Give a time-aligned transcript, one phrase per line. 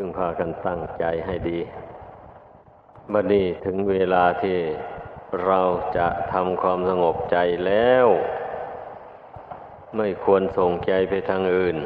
[0.00, 1.58] พึ่งพากันตั้งใจให้ดี
[3.12, 4.58] บัดนี้ถึงเวลาที่
[5.44, 5.60] เรา
[5.96, 7.36] จะทำความสงบใจ
[7.66, 8.06] แล้ว
[9.96, 11.76] ไม่ควรส่งใจไปทางอื่น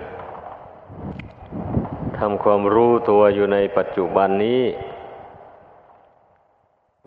[2.19, 4.63] ทำความรู้ตัวอยู่ในปัจจุบันนี้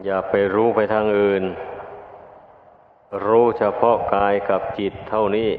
[0.05, 1.43] อย่าไปรู้ไปทางอื่น
[3.25, 5.51] รู้เฉพาะกายกับจิตเท่านี้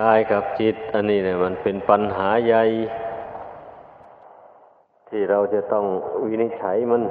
[0.00, 2.62] กายกับจิต อันนี้เนี่ยมันเป็นปัญหาใหญ่
[5.08, 5.84] ที่เราจะต้อง
[6.24, 7.02] วินิจฉัยมัน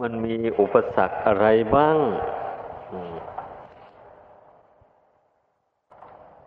[0.00, 1.96] มันมีอุปสรรคอะไรบ้าง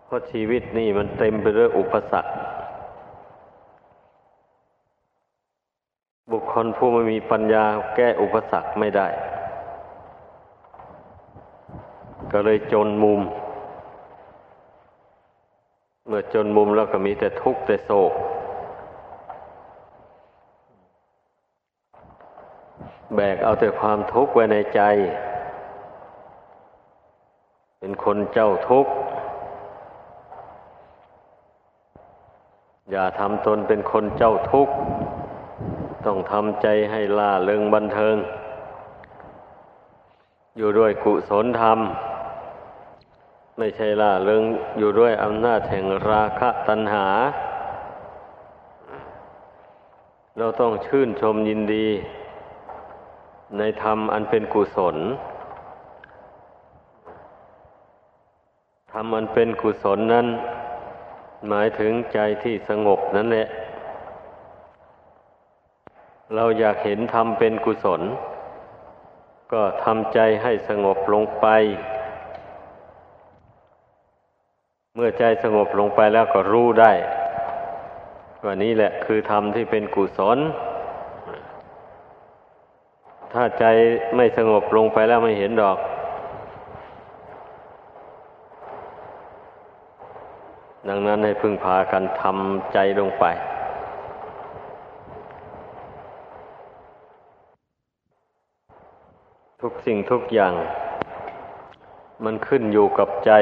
[0.05, 2.32] เพราะชีวิตนี่มันเต็มไปด้วยอุปสรรค
[6.32, 9.07] บุคคลผู้ไม่มีปัญญาแก้อุปสรรคไม่ได้
[12.34, 13.22] ก็เลยจนมุม
[16.07, 18.13] เมื่อจนมุมแล้วก็มีแต่ทุกข์แต่โศก
[23.16, 24.82] แบกเอาแต่ความทุกข์ไว้ในใจ
[27.80, 28.91] เป็นคนเจ้าทุกข์
[32.91, 34.74] อย่าทำตนเป็นคนเจ้าทุกข์
[36.05, 38.18] ต้องทำใจให้ล่าเริงบันเทิง
[40.57, 41.79] อยู่ด้วยกุศลธรรม
[43.57, 44.43] ไม่ใช่ล่าเริง
[44.77, 47.07] อยู่ด้วยอำนาจแห่งราคะตัณหา
[50.37, 51.87] เราต้องชื่นชมยินดี
[53.57, 54.95] ในธรรมอันเป็นกุศล
[58.93, 60.27] ธรรมอันเป็นกุศลนั้น
[61.49, 63.48] หมายถึงใจที่สงบนั่นแหละ
[66.35, 68.01] เราอยากเห็นธรรมเป็นกุศล
[69.53, 71.47] ก็ทำใจให้สงบลงไป
[74.97, 76.91] เมื่อใจสงบลงไปแล้วก็รู้ได้
[78.44, 80.38] ว่านี้แหละคือธรรมที่เป็นกุศล
[83.34, 83.66] ถ้าใจ
[84.16, 85.78] ไม่สงบลงไปแล้วไม่เห็นดอก
[90.90, 93.25] ดังนั้นให้พึ่งพากันทำใจลงไป
[99.62, 100.53] ทุกสิ่งทุกอย่าง
[102.23, 103.34] มันขึ้นอยู่กับใจ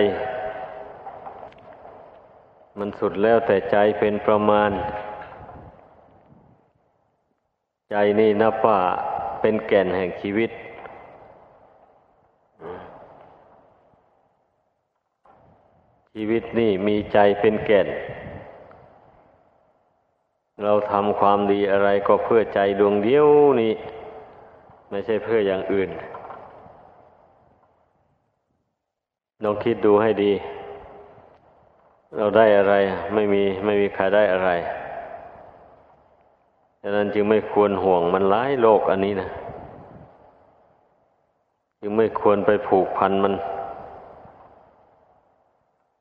[2.78, 4.72] มันสุดแล้วแต่ใจเป็นประมาณ
[7.90, 8.80] ใจนี่นับว่า
[9.42, 10.52] เป็นแก่นแห่งชีวิต
[16.14, 17.88] ชีวิตนี่มีใจเป็นแก่น
[20.64, 23.28] เราทำความดีอะไรก็เพื่อใจดวงเดียว
[23.62, 23.74] นี่
[24.90, 25.90] ไม่ใช่เพื่ออย่างอื่น
[29.44, 30.34] ลองคิดดูให้ดี
[32.18, 32.76] เราได้อะไร
[33.14, 34.52] ไม่มีไม่มีใครได้อะไร
[36.82, 39.30] ดังนั้นจึงไม่ควรห่วงมันร้ายโลกอันนี้นะ
[41.80, 43.34] จึงไม่ควรไปผูกพันมัน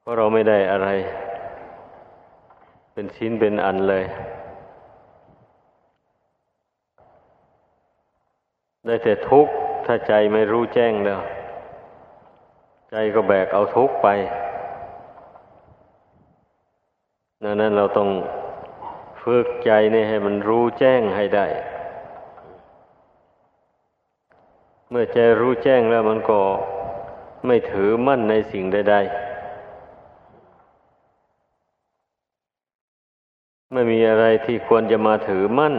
[0.01, 0.89] เพราะเราไม่ได้อะไร
[2.93, 4.05] เป็นชิ้นเป็นอันเลย
[8.87, 9.53] ได้แต่ทุกข์
[9.87, 11.21] ถ้าใจไม่รู้แจ้งแล้ว
[12.91, 14.09] ใจก็แบกเอาทุกข์ไป
[17.45, 18.09] ดังนั้นเราต้อง
[19.23, 21.47] ฝึกใจนี่ให้มันรู้แจ้งให้ได้
[24.91, 26.41] เมื่อใจรู้แจ้งแล้วมันก็
[27.47, 29.31] ไม่ถือมั่นในสิ่งใด ๆ
[33.73, 35.75] ไม่มีอะไรที่ควรจะมาถือมั่น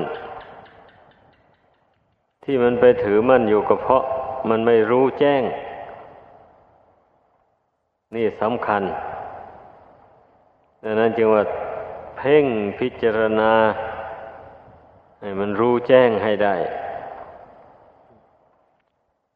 [2.43, 4.03] ที่มันไปถือมั่นอยู่ก็เพราะ
[4.49, 5.43] มันไม่รู้แจ้ง
[8.15, 8.83] นี่สำคัญ
[10.83, 11.43] ดังนั้นจึงว่า
[12.17, 12.45] เพ่ง
[12.79, 13.53] พิจารณา
[15.19, 16.55] ให้มันรู้แจ้งให้ได้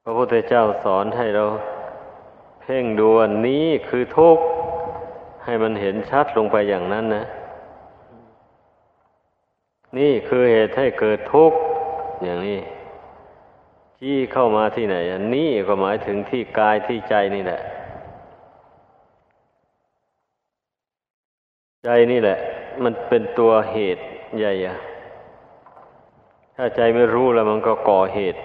[0.03, 1.45] พระพุทธเจ้าสอนให้เรา
[2.61, 4.43] เพ่งดูว่านี้คือทุกข์
[5.43, 7.25] ให้มันเห็นชัดลงไปอย่างนั้นนะ
[9.97, 11.57] นี่คือเหตุให้เกิดทุกข์
[12.23, 12.59] อย่างนี้
[13.99, 17.61] ที่เข้ามาที่ไหนอันนี้ก็หมายถึงที่กายที่ใจนี่แหละ
[21.85, 22.37] ใจนี่แหละ
[22.83, 24.03] มันเป็นตัวเหตุ
[24.37, 24.77] ใหญ่อะ
[26.55, 28.39] ถ้าใจไม่รู้แล้วมันก็ก่อเหตุ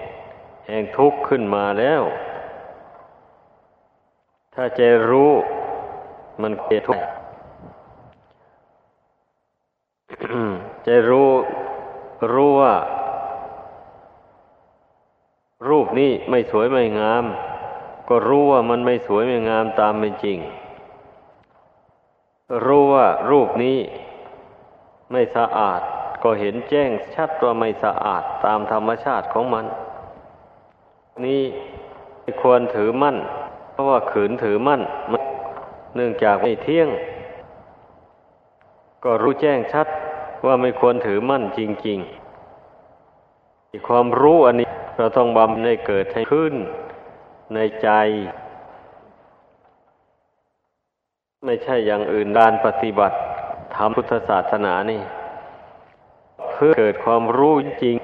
[0.67, 2.03] แห่งทุกข์ขึ้นมาแล้ว
[4.55, 5.33] ถ้าใจรู้
[6.43, 7.07] มันเกิดทุกข์
[10.85, 11.31] ใจรู้
[12.33, 12.75] รู้ว่า
[15.69, 17.25] รูปนี้ไม่สวยไม่งาม
[18.09, 20.39] ก็รู้ว่ามันไม่สวยไม่งามตามเป็นจริง
[22.65, 23.79] รู้ว่ารูปนี้
[25.13, 25.81] ไม่สะอาด
[26.23, 29.65] ก็เห็นแจ้งชัดว่าไม่สะอาดตามธรรมชาติของมัน
[31.25, 31.43] นี่
[32.43, 33.17] ควรถือมั่น
[33.71, 34.81] เพราะว่าขืนถือมั่น
[35.95, 36.89] เนื่องจากไม่เที่ยง
[39.05, 39.87] ก็รู้แจ้งชัด
[40.47, 46.55] ว่าไม่ควรถือมั่นจริงๆความรู้อันนี้เราต้องบำให้เกิดให้ขึ้น
[47.55, 47.89] ในใจ
[51.47, 53.17] ไม่ใช่อย่างอื่นดานปฏิบัติ
[53.75, 55.01] ทำพุทธศาสนานี่
[56.51, 57.97] เพื่อเกิดความรู้จริง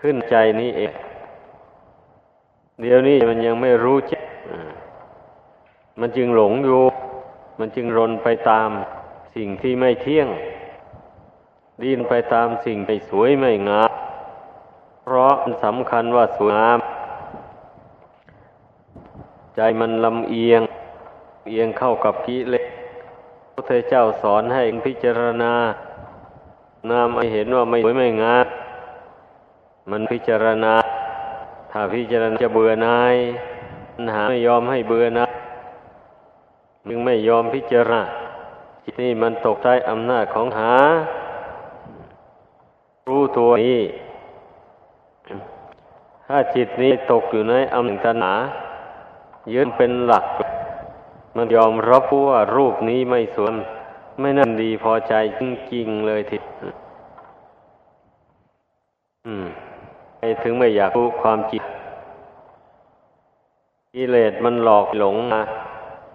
[0.00, 0.92] ขึ้นใจนี้เอง
[2.80, 4.22] เดี๋ยวนี้มันยังไม่รู้จริง
[6.00, 6.82] มันจึงหลงอยู่
[7.58, 8.68] มันจึงรนไปตาม
[9.34, 10.28] สิ่งที่ไม่เที่ยง
[11.82, 13.90] ดิ้นไปตามสิ่งไม่สวยไม่งาม
[15.02, 16.78] เพราะมันสำคัญว่าสวยงาม
[19.56, 20.62] ใจมันลำเอียง
[21.48, 22.64] เอียงเข้ากับกิเลส
[23.54, 25.52] พระเทเจ้าสอนให้พิจารณา
[26.90, 28.46] นามให้เห็นว่าไม่สวยไม่งาม
[29.90, 30.74] มันพิจารณา
[31.70, 33.14] ถ้าพิจารณาจะเบื่อนาย
[34.14, 35.26] หาไม่ยอมให้เบื่อนะ
[36.86, 38.02] มึงไม่ยอมพิจารณา
[38.84, 40.72] จิตนี่มันตกใต้อำนาจของหา
[43.08, 43.82] รู้ตัวนี้
[46.26, 48.34] ถ้าจิตนี้ตกอยู่ในอำนาจตัณหา
[49.52, 50.24] ยืนเป็นหลัก
[51.36, 53.54] มันยอมรับว่ารูปนี้ไม่สวย
[54.20, 55.40] ไม่นั่นดีพอใจจ
[55.74, 56.36] ริงๆเลยที
[59.26, 59.46] อืม
[60.18, 61.62] ไปถึงไม่อยากรู้ความจริง
[63.94, 65.42] กิเลสมันหลอกหลงมา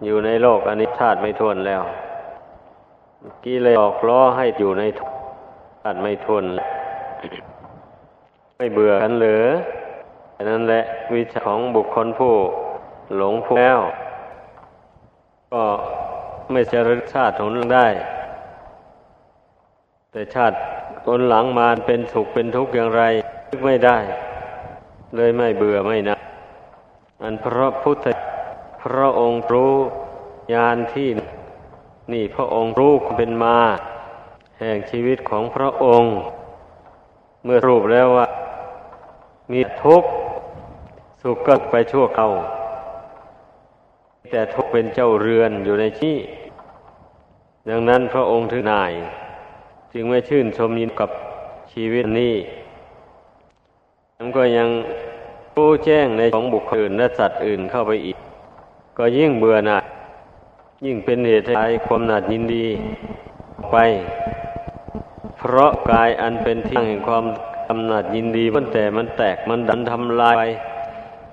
[0.06, 1.82] อยู่ในโลกอันนี้ชาติไม่ทวนแล้ว
[3.46, 4.84] กิเลสหลอกล้อให้อยู่ใน
[5.82, 6.44] ชาติไม่ทวน
[8.58, 9.46] ไม่เบื่อกันเหลือ
[10.50, 10.82] นั่นแหละ
[11.14, 12.34] วิชาของบุคคลผู้
[13.18, 13.80] หลงผู้แล้ว
[15.54, 15.64] ก็
[16.52, 17.88] ไม่จะรึกชาติของได้
[20.12, 20.58] แต่ชาติ
[21.06, 23.04] คนหลังมาเป็นสุขเป็นทุกข์อย่างไร
[23.50, 23.98] นึกไม่ได้
[25.16, 26.18] เลยไม่เบื่อไม่นะ
[27.22, 28.06] อันพระพุทธ
[28.84, 29.74] พระองค์รู้
[30.54, 31.10] ญาณที่
[32.14, 33.58] นี่พระองค์รู้เป็นมา
[34.60, 36.16] แห่งชีวิตของพระองค์
[37.44, 38.28] เมื่อรูปแล้วว่า
[39.52, 40.10] มีทุกข์
[41.22, 42.28] สุขก็ไปชั่วเขา
[44.32, 46.18] แต่ทุกเป็นเจ้าเรือนอยู่ในที่
[47.70, 48.92] ดังนั้นพระองค์ถึงนาย
[49.94, 51.10] จึงไม่ชื่นชมยินกับ
[51.72, 52.34] ชีวิตนี้
[54.18, 54.70] มันก็ยัง
[55.56, 58.18] รู้แจ้งในของบุคคลอื่นและสัตว์อื่นเข้าไปอีก
[58.98, 59.84] ก็ยิ่งเบื่อหน่าย
[60.86, 62.66] ยิ่งเป็นเหตุให้ความหนัดยินดี
[63.72, 63.78] ไป
[65.38, 67.26] เพราะกายอันเป็นที่ตั้งแห่งความ
[67.68, 70.44] กำหนัดยินดีมันแต่มันแตกมันดันทำลายไป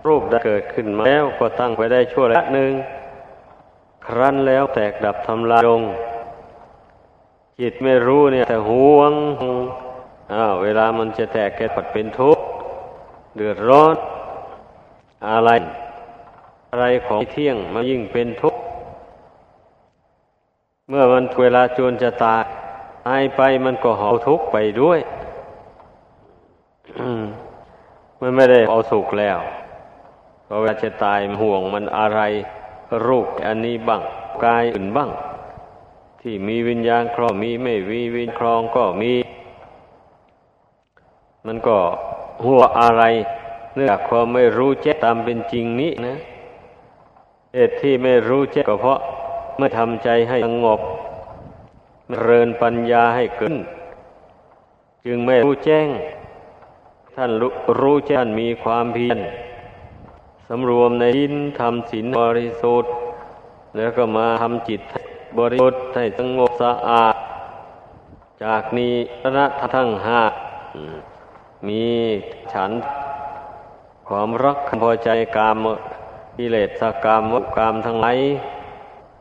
[0.06, 2.73] รูปได้เกิดขึ้นมาแล้วก็ตั้งไปได้ชั่วระยะหนึ่ง
[4.06, 5.83] ครั้นแล้วแตกดับทำลายลง
[7.61, 9.12] จิตไม่รู้เนี่ย แต่ห่วง
[10.33, 12.45] อ้าวเวลามันจะแตกแกปัดเป็นทุกข์
[13.37, 13.95] เดือดร้อน
[15.29, 15.51] อะไร
[16.71, 18.61] อะไรของเที่ยงมายิ่งเป็นทุกข์
[20.89, 22.45] เมื่อมันเวลาจวนจะตาย
[23.06, 24.99] ตายไปมันก็หอทุกข์ไปด้วย
[28.21, 29.39] มันไม่ได้เอาสุขแล้ว
[30.46, 32.20] พอเวลาจะตายห่วงมันอะไร
[33.06, 34.03] รูปอันนี้บ้าง
[34.44, 35.10] กายอื่นบ้าง
[36.20, 39.13] ที่มีวิญญาณครองมีไม่มีวิญครองก็มี
[41.46, 41.79] มันก็
[42.44, 43.03] หัวอะไร
[43.74, 46.15] เนื่องจากความไม่รู้แจ้งตามเป็นจริงนี้นะ
[47.55, 48.98] เหตุที่ไม่รู้แจ้งก็เพราะ
[49.56, 50.81] เมื่อทำใจให้สงบ
[52.22, 53.55] เริญปัญญาให้เกิด
[55.05, 55.89] จึงไม่รู้แจ้ง
[57.15, 57.31] ท่าน
[57.81, 59.19] รู้แจ้งมีความเพียร
[60.48, 62.93] สำรวมในดินทำศีลบริสุทธิ์
[63.77, 64.81] แล้วก็มาทำจิต
[65.39, 67.15] บริสุทธิ์ให้สงบสะอาด
[68.44, 70.22] จากนี้พระทั้งห้า
[71.69, 71.84] มี
[72.53, 72.70] ฉัน
[74.08, 75.56] ความรักพอใจกาม
[76.36, 78.19] กิเลสกามวกามทั้งหลาย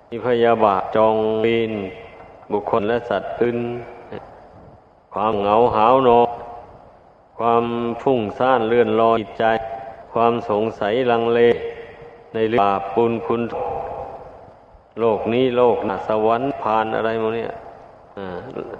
[0.09, 1.71] มีพยาบาทจองปีน
[2.51, 3.59] บุคคลและสัตว์อื่น
[5.13, 6.09] ความเหงาหาวโน
[7.37, 7.63] ความ
[8.01, 9.43] ฟุ้งซ่านเลื่อนลอยจิตใจ
[10.13, 11.39] ความสงสัยลังเล
[12.33, 13.41] ในเรื่องบาปปุญคุณ
[14.99, 17.49] โลกนี้โลกนาสวรรค์ผ่านอะไรโมเนี่ย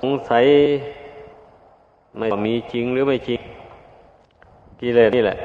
[0.01, 0.45] สงสัย
[2.17, 3.41] ไม่มีจริงหรือไม่จริง
[4.79, 5.37] กิเลสนี่แหละ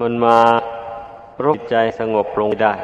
[0.00, 0.38] มันมา
[1.44, 2.74] รบใจสงบลงได้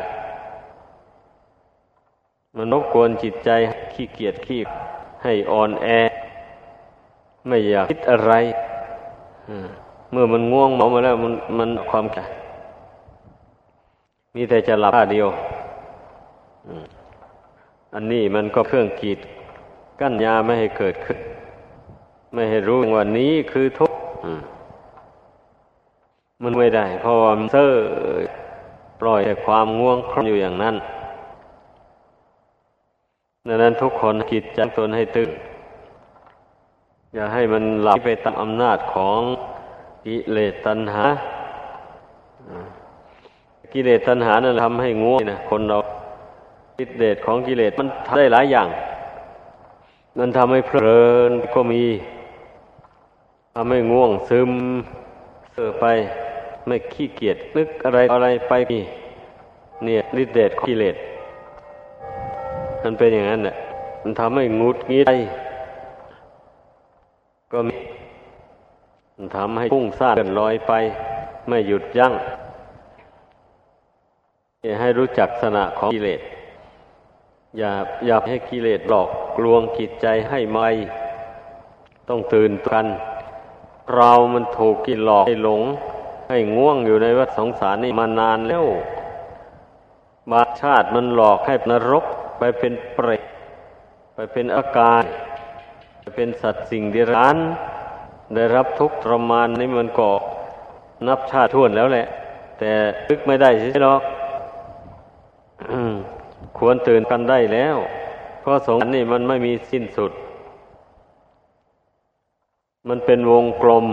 [2.57, 3.51] มันรบกวนจิตใจ
[3.93, 4.61] ขี้เกียจขี้
[5.23, 5.89] ให้อ่อนแอ
[7.47, 8.33] ไม่อยากคิดอะไร
[10.11, 12.25] เมื่อมันง่วงเมามาแล้วมันมันความแก่
[14.35, 15.29] มีแต่จะหลับท่าเดียว
[17.95, 19.19] อันนี้มันก็เครื่องกีด
[20.01, 21.19] กั้นยาไม่ให้เกิดขึ้น
[22.33, 23.99] ไม่ให้รู้ว่านี้คือทุกข์
[26.43, 27.73] มันไม่ได้ เพราะว่ามันเซ่อ
[29.01, 30.77] ปล่อยให้ความง่วงคลอนอยู่อย่างนั้น
[33.47, 35.31] ดังนั้นทุกคนกิจจังตนให้ตื่น
[37.15, 39.21] อย่าให้มันหลับไปตามอำนาจของ
[40.07, 41.05] กิเลสตัณหา
[43.73, 45.79] กิเลสตัณหานั้นทำให้ง่วงนะคนเรา
[46.79, 48.69] กิเลสของกิเลสมันทำได้หลายอย่าง
[50.19, 51.83] มันทำให้เพลินก็มี
[53.55, 54.51] ทำให้ง่วงซึม
[55.53, 55.85] เสื่อไป
[56.67, 58.81] ไม่ขี้เกียจนึกอะไรอะไรไปมี
[59.85, 60.97] เนี่ยฤทธิเดชกิเลส
[62.83, 63.57] มันเป็นอย่างนั้นแหละ
[64.03, 65.13] มันทำให้งุดงี้ใจ
[67.53, 67.77] ก็มี
[69.37, 70.73] ทำให้พุ่งซ่านเกินลอยไป
[71.49, 72.13] ไม่หยุดยัง้ง
[74.81, 76.21] ให้รู้จักสนะของกิเลส
[77.59, 77.73] อย่า
[78.07, 79.09] อย่าให้กิเลสหลอก
[79.45, 80.69] ลวงจิตใจให้ไม่
[82.09, 82.87] ต้องตื่นกัน
[83.95, 85.63] เรามันถูกกินหลอกให้หลง
[86.31, 88.67] ให้ง่วงอยู่ในวัฏสงสารนี่มานานแล้ว
[90.31, 92.05] บาชาติมันหลอกให้นรก
[92.39, 93.23] ไปเป็นเปรต
[94.15, 95.05] ไปเป็นอากาศ
[96.01, 97.37] ไปเป็นสัตว์สิ่งเดรัจฉาน
[98.35, 100.09] ได้รับทุกข์ทรมานนี่มันก็
[101.07, 102.07] นับชาติท่วนแล้วแหละ
[102.59, 102.71] แต่
[103.09, 104.03] ลึกไม่ได้ใช่หรอก
[106.59, 107.77] ควรตื่นกันได้แล้ว
[108.41, 110.13] เพราะสงสารนี่มันไม่มีสิ้นสุด
[112.89, 113.87] มันเป็นวงกลม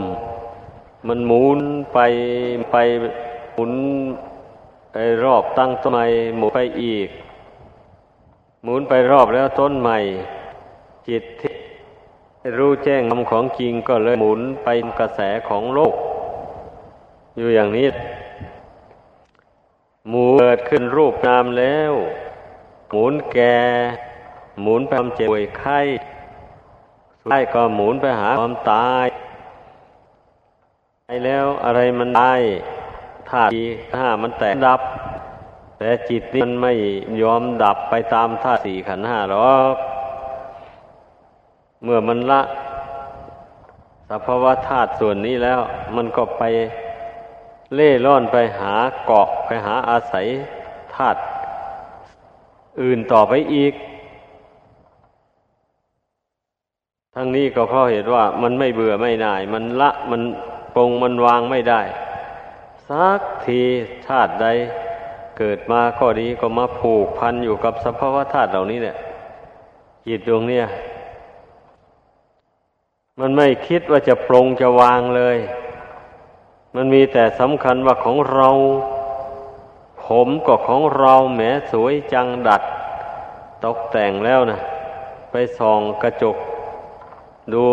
[1.07, 1.59] มันหมุน
[1.93, 1.99] ไป
[2.71, 2.75] ไป
[3.53, 3.71] หมุน
[4.93, 6.05] ไอรอบตั้งต้นไม้
[6.37, 7.09] หมุนไปอีก
[8.63, 9.97] หมุนไปรอบแล้วต้นใหม่
[11.07, 11.53] จิตที่
[12.57, 14.67] รู้แจ้งคำของจริงก็เลยหมุนไป
[14.99, 15.19] กระแส
[15.49, 15.95] ของโลก
[17.37, 17.87] อยู่อย่างนี้
[20.09, 21.93] หมุนเกิดขึ้นรูปนามแล้ว
[22.91, 23.57] หมุนแก่
[24.61, 25.79] หมุนไปความเจ็บป่วยไข้
[27.19, 29.07] สุดท้ายก็หมุนไปหาความตาย
[31.07, 32.41] ไปแล้วอะไรมันตาย
[33.29, 33.51] ธาตุ
[33.97, 34.81] ห้ามันแตกดับ
[35.77, 36.73] แต่จิตนี่มันไม่
[37.21, 39.75] ยอมดับไปตามธาตุสี่ขันห้าหรอก
[41.83, 42.41] เมื่อมันละ
[44.09, 45.59] สภาวะธาตุส่วนนี้แล้ว
[45.95, 46.43] มันก็ไป
[47.75, 48.73] เล่ร่อนไปหา
[49.05, 50.25] เกาะไปหาอาศัย
[50.95, 51.19] ธาตุ
[52.81, 53.73] อื่นต่อไปอีก
[57.15, 60.21] ทั้งนี้ก็เพราะเหตุว่ามันไม่เบื่อไม่น่าย มันละมัน
[60.75, 61.81] ปรงมันวางไม่ได้
[62.89, 63.61] สักที
[64.07, 64.47] ชาติใด
[65.37, 68.97] เกิดมาก็ดีก็มาผูกพันอยู่กับสภาวะธาตุเหล่านี้เนี่ย
[70.07, 70.65] จิตดวงเนี่ย
[73.19, 75.37] มันไม่คิดว่าจะปรงจะวางเลย
[76.75, 78.49] มันมีแต่สำคัญว่าของเรา
[80.05, 81.41] ผมก็ของเราแหม
[81.71, 82.63] สวยจังดัด
[83.63, 84.59] ตกแต่งแล้วนะ
[85.31, 86.37] ไปส่องกระจก
[87.53, 87.65] ดู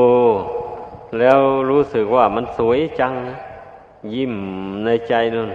[1.19, 1.39] แล้ว
[1.71, 3.37] รู้สึกว่ามันสวยจังนะ
[4.15, 4.35] ยิ้ม
[4.85, 5.51] ในใจนั่น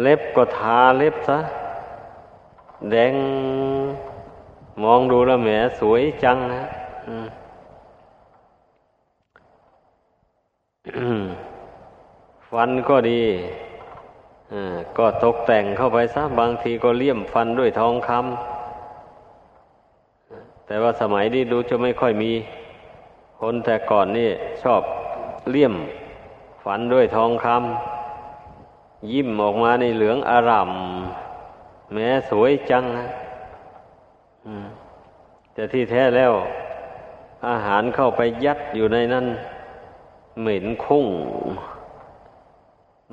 [0.00, 1.38] เล็บก็ทาเล็บซะ
[2.90, 3.14] แดง
[4.82, 5.50] มองดูแล้วแหม
[5.80, 6.62] สวยจังนะ
[12.50, 13.22] ฟันก็ดี
[14.98, 18.20] ก็ตกแต่งเข้าไปซะบางทีก็เลี่ยมฟันด้วยทองคำ
[20.66, 22.32] แต่ว่าสมัยนี้ดูจะไม่ค่อยมี
[23.40, 24.30] คนแต่ก่อนนี่
[24.62, 24.82] ชอบ
[25.50, 25.74] เลี่ยม
[26.64, 30.70] ฟันด้วยทองคำยิ้มออกมาในเหลืองอาราม
[31.92, 33.06] แม้สวยจังนะ
[35.52, 36.32] แต่ที่แท้แล้ว
[37.46, 39.26] อาหารเข้าไปยัดอยู่ในนั้น
[40.40, 41.06] เหม็นคุ้ง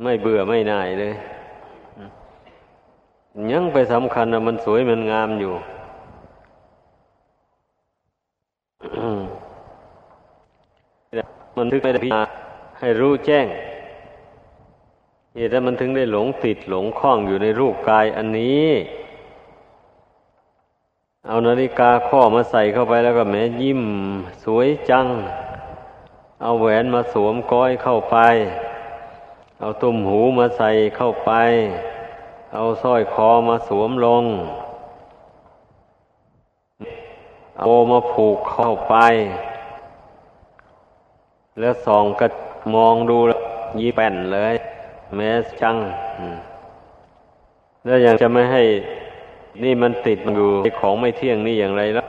[0.01, 1.13] ไม่เบื่อไม่น่ายเลย
[3.51, 5.53] ยังไปสำคัญว่ามันสวยมันงามอยู่
[11.57, 12.23] มันทึกไม่ได้พิจารณา
[12.79, 13.45] ให้รู้แจ้ง
[15.35, 18.67] เหตุนั้นมันถึงได้หลงติดหลงคล้องอยู่ในรูปกายอันนี้
[21.27, 23.81] เอานาฬิกาข้อมาใส่เข้าไปแล้วก็แม้ยิ้ม
[24.43, 25.07] สวยจัง
[26.41, 28.17] เอาแหวนมาสวมก้อยเข้าไป
[29.59, 31.31] เอาตุ่มหูมาใส่เข้าไป
[32.53, 34.23] เอาสร้อยคอมาสวมลง
[37.59, 38.95] เอามาผูกเข้าไป
[41.59, 42.27] แล้วส่องก็
[42.75, 43.17] มองดู
[43.79, 44.55] ยีแป่นเลย
[45.15, 45.29] แม้
[45.61, 45.75] จัง
[47.85, 48.63] แล้วยังจะไม่ให้
[49.63, 52.07] นี่มันติดอยู่ของไม่เที่ยงนี่อย่างไรแล้ว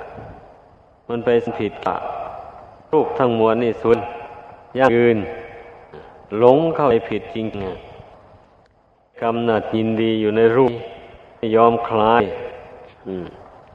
[1.09, 1.97] มันไปผิดกะ
[2.93, 3.99] รูปทั้งมวลนี่ส่วน
[4.79, 5.19] ยากยืน
[6.39, 7.47] หลงเข้าไปผิดจริง
[9.23, 10.73] กำหนัดยินดีอยู่ในรูป
[11.57, 12.25] ยอมคลาย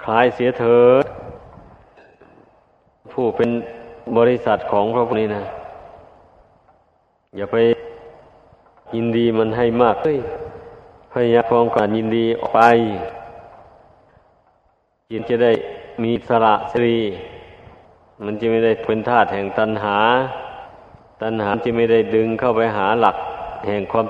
[0.04, 1.06] คลายเสียเถิด
[3.12, 3.50] ผู้เป็น
[4.18, 5.44] บริษัทของพระพุทธนี้นะ
[7.38, 7.58] อย่าไป
[8.96, 10.18] ยินดีมันให้มากเลย
[11.12, 12.60] พยายามความการยินดีออกไป
[15.12, 15.52] จิตจะได้
[16.04, 16.98] มีสระสรี
[18.24, 19.98] มันจะไม่ได้เป็นธาตุแห่งตัณหา
[21.22, 23.18] ตัณหาจะไม่ได้ดึงเข้าไปหาหลัก
[23.68, 24.06] แห่งความ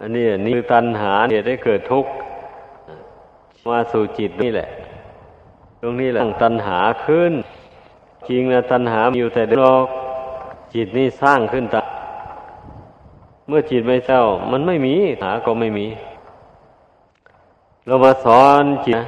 [0.00, 2.10] อันนี้นี่คือตัณหาเนี่ยได้เกิดทุกข์
[3.68, 4.68] มาสู่จิตนี่แหละ
[5.80, 7.32] ตรงนี้แหละตัณหาขึ้น
[8.28, 9.84] จริงนะตัณหาอยู่แต่เดิม
[10.74, 11.82] จิตนี่สร้างขึ้นตา
[13.48, 15.86] เมื่อจิตไม่เจ้า มันไม่มีหาก็ไม่มี
[17.86, 18.98] เรามาสอนจิต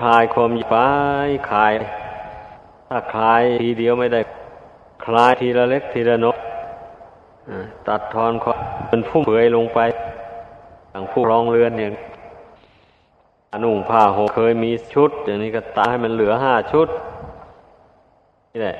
[0.00, 0.76] คลายความยไป
[1.50, 1.72] คลาย
[2.88, 4.20] ถ้าคลายทีเดียวไม่ได้
[5.04, 6.38] คลายทีละเล็กทีละน้อย
[7.88, 8.58] ตัดทอนความ
[8.88, 9.78] เป็นผู้เปื่อยลงไป
[10.92, 11.94] ทางผู้รองเรือนอย่าง
[13.52, 16.88] อนุ่งผ้าห่มเคยมีชุด อย่างนี้ก็ตาให้มันเหลือห้าชุด
[18.50, 18.76] นี่แหละ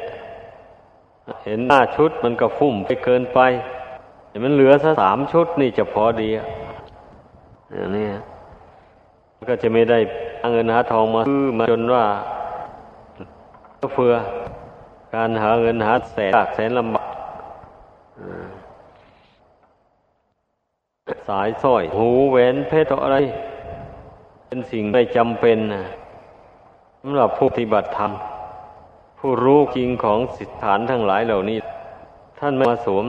[1.45, 3.41] เห็นห้าชุดมันก็ฟุ่มไปเกินไป
[4.29, 6.37] แต่มันเหลือสักสามชุดนี่จะพอดี อ
[7.79, 8.07] ย่างนี้
[9.49, 9.99] ก็จะไม่ได้
[10.53, 12.05] เงินหาทองมาซื้อมาจนว่า
[13.95, 14.15] เฟือ
[15.15, 17.07] การหาเงินหาแสนแสนลำบาก
[21.29, 23.19] สายสร้อย หูแหวนเพชรอะไร
[24.47, 25.59] เป็นสิ่งไม่จำเป็น
[27.01, 28.13] สำหรับผู้ปฏิบัติธรรม
[29.19, 31.59] ผู้รู้จริงของสิทธานทั้งหลายเหล่านี้
[32.39, 33.07] ท่านไม่มาสวม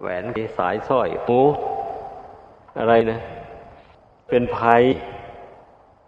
[0.00, 0.24] แหวน
[0.58, 1.38] สายสร้อยหู
[2.78, 3.18] อะไรนะ
[4.28, 4.82] เป็นภัย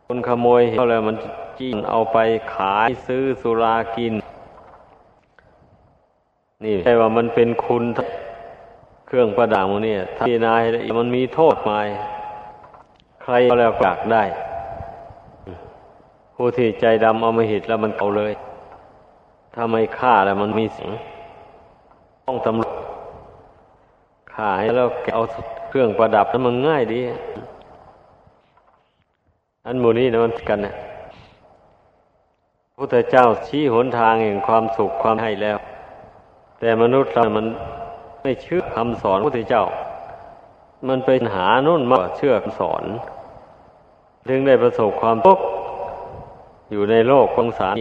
[0.06, 1.16] คนขโมยเห็นแล้วมัน
[1.58, 2.18] จี้เอาไป
[2.54, 4.14] ขายซื้อสุรากิน
[6.64, 7.84] นี่ใช่ว่ามันเป็นคุณ
[9.06, 10.62] เครื่องประดับมันเนี่ยที่นาย
[10.98, 11.86] มันมีโทษมาย
[13.22, 14.22] ใครก็แล้วอยากได้
[16.34, 18.32] ผู้ที่ใจดำเอามาหิตแล้วมันเอาเลย
[19.54, 20.90] ถ้าไม่ฆ่าแล้วมันมีสิง
[22.26, 22.76] ต้องตำรวจ
[24.36, 25.22] ขายแล้วเอา
[25.68, 27.00] เครื่องประดับนั้นมันง่ายดี
[29.70, 30.74] อันมูนี้นะมันกันนะ
[32.76, 35.58] พุทธเจ้าชี้หนทางแห่งความสุขความให้แล้ว
[36.58, 37.46] แต่มนุษย์เรามัน
[38.22, 39.64] ไม่เชื่อคำสอนพุทธเจ้า
[40.88, 42.82] มันเป็นหานุ่นมากเชื่อคำสอน
[44.28, 45.44] ถึงได้ประสบความทุกข์
[46.70, 47.74] อยู่ในโลกสงสาร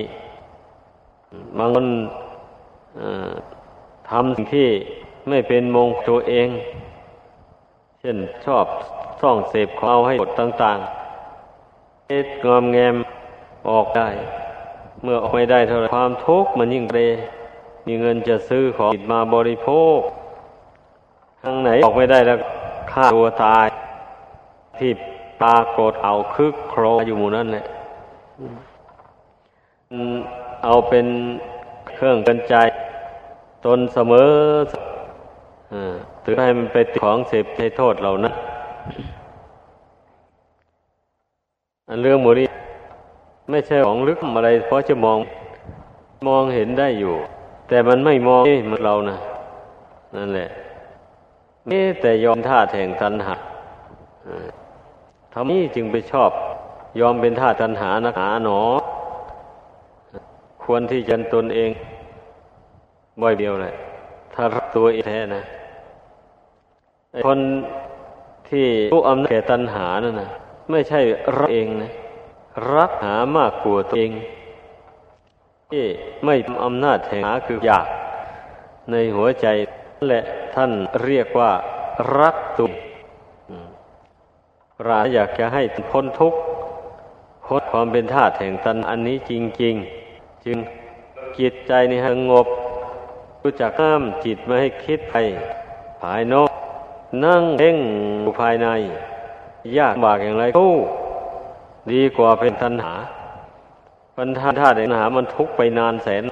[1.57, 1.87] บางคน
[4.09, 4.69] ทำสิ่งที่
[5.29, 6.47] ไม่เป็นมงตัวเอง
[7.99, 8.65] เช่นชอบ
[9.21, 11.06] ส่องเสพของเอาให้บทต่าง ๆ
[12.09, 12.95] เอ็ดงอมแงม
[13.69, 14.09] ออกได้
[15.03, 16.99] เมื่อออกไม่ได้เท่าไรความทุกข์มันยิ่งเร
[17.87, 19.99] มีเงินจะซื้อของติดมาบริโภค
[21.43, 22.37] ทางไหนออกไม่ได้แล้ว
[22.91, 23.67] ฆ่าตัวตาย
[24.77, 24.91] ที่
[25.41, 27.63] ปรากฏเอาคึกโครอยู่หมู่นั้นเลย
[30.63, 31.05] เอาเป็น
[31.95, 32.55] เครื่องกันใจ
[33.65, 34.31] ตนเสมอ
[36.23, 38.33] ถือให้มันไปติดของเสพในโทษเหล่านั้น
[41.89, 42.47] อันเรื่องหมูนี้
[43.49, 45.19] ไม่ใช่ของลึกอะไรเพราะจะมอง
[46.27, 47.15] มองเห็นได้อยู่
[47.67, 49.17] แต่มันไม่มองมือนเรานะ
[50.15, 50.49] นั่นแหละ
[51.71, 53.35] นี่แต่ยอมท่าแห่งตัณหา
[55.33, 56.31] ทำนี้จึงไปชอบ
[56.99, 58.59] ยอมเป็นท่าตัณหานักหาหนอ
[60.63, 61.69] ควรที่จะตนเอง
[63.21, 63.73] บ่อยเดียวเลย
[64.33, 65.43] ถ้ารักตัวเองแท้นะ
[67.25, 67.39] คน
[68.49, 70.29] ที่รู้อำนาจแก่ตัณหานั่นนะ
[70.69, 71.01] ไม่ใช่
[71.37, 71.91] รักเองนะ
[72.73, 74.11] รักหามากกว่าตัวเอง
[75.71, 75.85] ที่
[76.25, 77.87] ไม่อำนาจแห่งหาคืออยาก
[78.91, 79.47] ในหัวใจ
[80.07, 80.19] และ
[80.55, 80.71] ท่าน
[81.03, 81.51] เรียกว่า
[82.19, 82.65] รักตุ
[84.87, 86.39] ราอยากจะให้พ้นทุกข์
[87.45, 89.31] พ้นความเป็นธาตุแห่งตันอันนี้จ
[89.63, 89.75] ริง
[90.09, 90.57] ๆ จึง
[91.39, 92.47] จิตใจในี่สงบ
[93.41, 95.15] รู้จักห้ามจิตไม่ให้คิดไป
[96.01, 96.51] ภายนอก
[97.25, 97.77] นั่งเพ่ง
[98.21, 98.67] อยู่ภายใน
[99.77, 100.75] ยากบากอย่างไรกู้
[101.91, 102.93] ดีกว่าเป็นตัณหา
[104.17, 106.23] ปัญหาธาตุแห่งหามันทุกไปนานแสน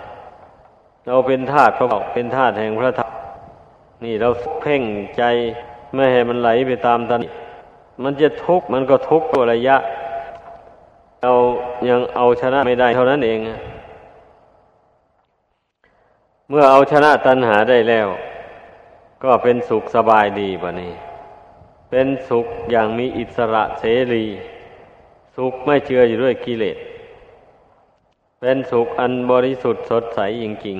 [1.08, 3.12] เราเป็นธาตุเขาบอกเป็นธาตุแห่งพระธรรม
[4.04, 4.30] นี่เรา
[4.62, 4.82] เพ่ง
[5.17, 5.24] ใจ
[5.93, 7.21] ไม่ให้มันไหลไปตามตัน
[8.04, 9.78] มันจะทุกข์มันก็ทุกข์ตัวระยะ
[11.24, 11.34] เรา
[11.89, 13.39] ยังเอาชนะไม่ได้เท่านั้นเอง
[16.50, 18.08] เมื่อเอาชนะตัณหาได้แล้ว
[19.24, 20.93] ก็เป็นสุขสบายดีบะนี้
[21.89, 24.26] เป็นสุขอย่างมีอิสระเสรี
[25.36, 26.78] สุขไม่เชื่ออยู่ด้วยกิเลส
[28.39, 30.78] เป็นสุขอันบริสุทธิ์สดใสจริง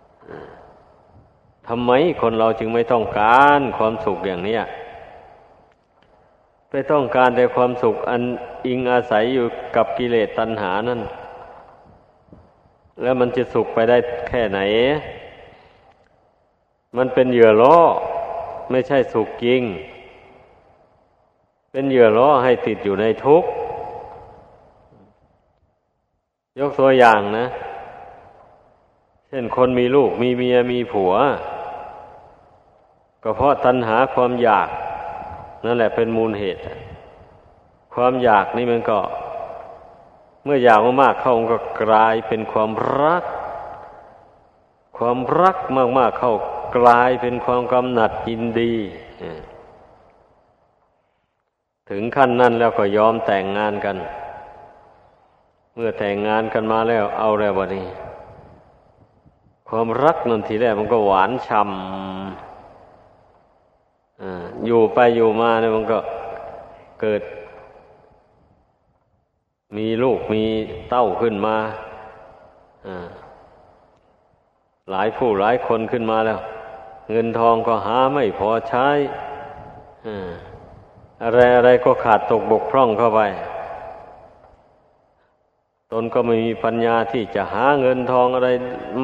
[0.00, 4.58] ๆทำไมคนเราจึงไม่ต้องการความสุขอย่างนี้
[6.70, 8.22] ไปต้องการแต่ความสุขอัน
[8.66, 11.00] อิงอาศัยอยู่กับกิเลสตัณหานั่น
[13.02, 14.60] แล้วมันจะสุขไปได้แค่ไหน
[16.96, 17.78] มันเป็นเหยื่อล่อ
[18.70, 19.62] ไม่ใช่สุขจริง
[21.74, 23.48] เป็นเหยื่อล่อให้ติดอยู่ในทุกข์
[26.58, 27.46] ยกตัวอย่างนะ
[29.28, 31.12] เช่นคนมีลูกมีเมียมีผัว
[33.22, 34.68] ก็เพราะตัณหาความอยาก
[35.64, 36.60] นั่นแหละเป็นมูลเหตุ
[37.94, 38.98] ความอยากนี่มันก็
[40.44, 42.70] เมื่ออยากมากๆเข้ามันก็กลายเป็นความ
[43.02, 43.24] รัก
[44.98, 45.56] ความรัก
[45.98, 46.32] มากๆเข้า
[46.76, 48.74] กลายเป็นความกำหนัดยินดี
[51.90, 53.96] ถึงขั้นนั้นแล้วก็ยอมแต่งงานกัน
[55.74, 57.86] เมื่อแต่งงานกันมาแล้วเอาแล้วบัดนี้
[59.68, 61.72] ความรักนั่นทีแรกมันก็หวานฉ่ำ
[64.66, 65.98] อยู่ไปอยู่มาเนี่ยมันก็
[67.00, 67.22] เกิด
[69.76, 70.44] มีลูกมี
[70.90, 71.56] เต้าขึ้นมา
[74.90, 76.38] หลายผู้หลายคนขึ้นมาแล้ว
[77.10, 78.88] เงินทองก็หาไม่พอใช้
[80.06, 80.08] อ
[81.22, 83.20] อะไรอะไรก็ขาดตกบกพร่องเข้าไป
[85.92, 88.48] ตนก็ไม่มีปัญญาที่จะหาเงินทองอะไร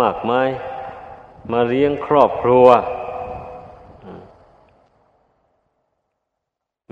[0.00, 0.48] มากมาย
[1.52, 2.66] มาเลี้ยงครอบครัว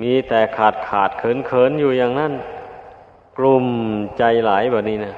[0.03, 2.33] มีแต่ขาดขาดเขินเขินอยู่อย่างนั้น
[3.39, 3.67] กลุ่ม
[4.19, 5.15] ใจหลายแบบนี้นะ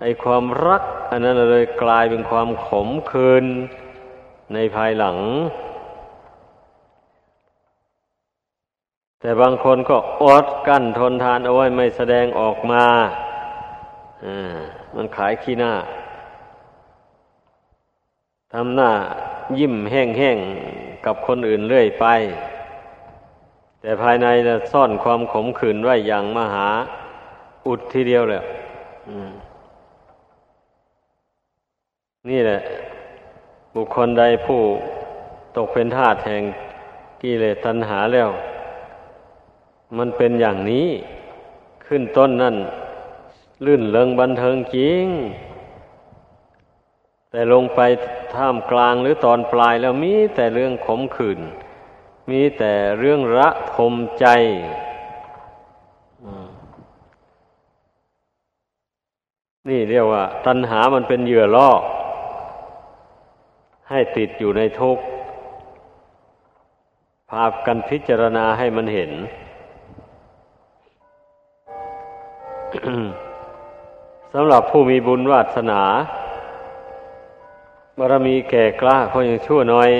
[0.00, 3.44] ไอความรัก อันนั้นเลยกลายเป็นความขมขื่น
[4.54, 5.16] ในภายหลัง
[9.20, 12.84] แต่บางคนก็อดกั้นทนทานเอาไว้ไม่แสดงออกมา
[14.24, 14.58] อ่า
[14.94, 15.72] มันขายขี้หน้า
[18.52, 18.90] ทำหน้า
[19.58, 22.06] ยิ้มแห้งๆกับคนอื่นเรื่อยไป
[23.80, 26.68] แต่ภายในจะซ่อนความขมขื่นไว้อย่างมหา
[27.66, 28.42] อุดทีเดียวเลย
[32.28, 32.60] นี่แหละ
[33.74, 34.60] บุคคลใดผู้
[35.56, 36.42] ตกเป็นทาสแห่ง
[37.22, 38.30] กิเลสตัณหาแล้ว
[39.98, 40.88] มันเป็นอย่างนี้
[41.86, 42.56] ขึ้นต้นนั่น
[43.64, 45.04] ลื่นเลิงบันเทิงจริง
[47.30, 47.80] แต่ลงไป
[48.34, 51.40] ท่ามกลางหรือตอนปลายแล้วมีแต่เรื่องขมขื่น
[52.30, 54.26] มีแต่เรื่องระทมใจ
[59.68, 61.70] นี่เรียกว่า ตัณหามันเป็นเหยื่อล่อ
[63.90, 65.02] ให้ติดอยู่ในทุกข์
[67.30, 69.10] พากันพิจารณาให้มันเห็น
[74.32, 75.82] สำหรับผู้มีบุญวาสนา
[77.98, 79.90] บารมีแก่กล้าเขายังชั่วน้อย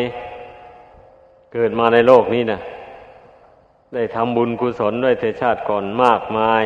[1.53, 2.61] เกิดมาในโลกนี้นะ
[3.95, 6.65] ได้ทำบุญกุศลด้วยเทชาติก่อนมากมาย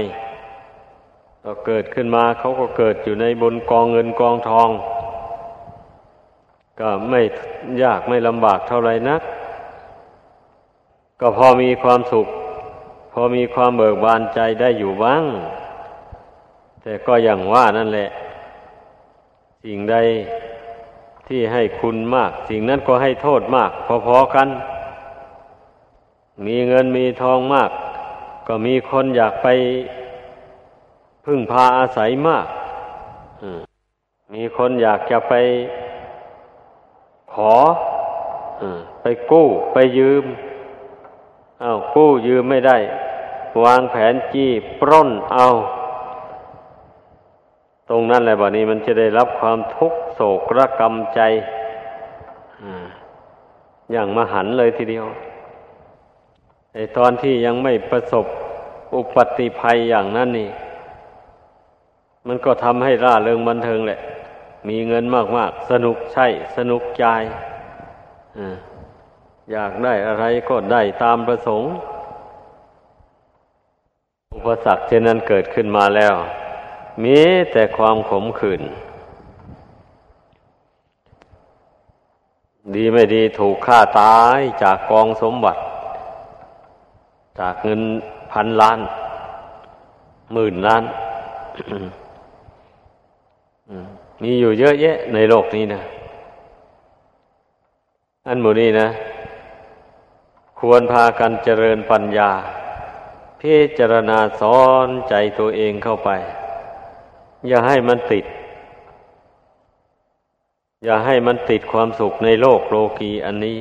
[1.44, 4.68] ก็เกิดขึ้นมาเขาก็เกิดอยู่ในบนกองเงินกองทอง
[6.80, 7.20] ก็ไม่
[7.82, 9.22] ยากไม่ลำบากเท่าไรนัก
[11.20, 12.26] ก็พอมีความสุข
[13.12, 15.24] พอมีความเบิกบานใจได้อยู่บ้าง
[16.86, 18.08] แต่ก็อย่างว่านั่นแหละ
[19.64, 19.96] สิ่งใด
[21.28, 23.70] ที่ให้คุณมาก สิ่งนั้นก็ให้โทษมาก
[24.06, 24.48] พอๆกัน
[26.46, 27.70] มีเงินมีทองมาก
[28.46, 29.48] ก็มีคนอยากไป
[31.24, 32.46] พึ่งพาอาศัยมาก
[34.34, 35.34] มีคนอยากจะไป
[37.34, 37.54] ขอ
[39.02, 40.24] ไปกู้ไปยืม
[41.60, 42.78] เอากู้ยืมไม่ได้
[43.64, 45.46] วางแผนจี้ปล้นเอา
[47.88, 51.20] ตรงนั้นแหละบัดนี้มันจะได้รับความทุกข์โศกระกรรมใจ
[53.92, 55.06] อย่างมหันเลยทีเดียว
[56.74, 58.26] ไอตอนที่ยังไม่ประสบ
[58.96, 60.50] อุปติภัยอย่างนั้นนี่
[62.26, 64.00] มันก็ทำให้ร่าเริงบันเทิงแหละ
[64.68, 65.04] มีเงิน
[65.36, 67.04] มาก ๆ สนุกใช่ สนุกใจ
[69.52, 71.70] อยากได้อะไรก็ได้ตามประสงค์
[74.34, 76.14] อุปสรรคเช่นนั้นเกิดขึ้นมาแล้ว
[77.02, 77.18] มี
[77.52, 78.62] แต่ความขมขื่น
[82.74, 85.60] ดีไม่ดีถูกฆ่าตายจากกองสมบัติ
[87.38, 87.80] จากเงิน
[88.32, 88.78] พันล้าน
[90.32, 90.84] หมื่นล้าน
[94.22, 95.82] มีอยู่เยอะแยะในโลกนี้นะ
[98.26, 98.88] อันหมูนี้นะ
[100.58, 102.30] ควรพากันเจริญปัญญา
[103.40, 106.10] พิจารณาสอนใจตัวเองเข้าไป
[107.48, 108.24] อย่าให้มันติด
[110.84, 113.58] อย่าให้มันติดความสุขในโลกโลกีอันนี้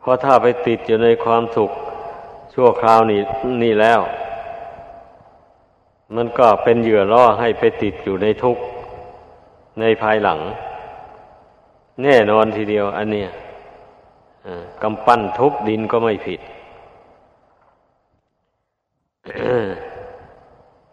[0.00, 1.70] เพราะถ้าไปติดอยู่ในความสุข
[2.54, 3.20] ชั่วคราวนี้
[3.62, 4.00] นี่แล้ว
[6.16, 8.62] มันก็เป็นเหยื่อล่อให้ไปติดอยู่ในทุกข์
[9.80, 10.38] ในภายหลัง
[12.02, 13.30] แน่นอนทีเดียว อันเนี้ย
[14.82, 16.40] กำปั้นทุบดินก็ไม่ผิด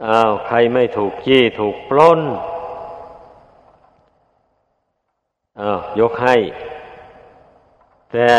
[0.07, 2.21] อ้าวใครไม่ถูกจี้ถูกปล้น
[5.61, 6.35] อ้าวยกให้
[8.11, 8.29] แต่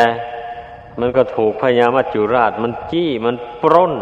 [1.00, 3.92] มันก็ถูกพญามัจจุราช มันจี้มันปล้น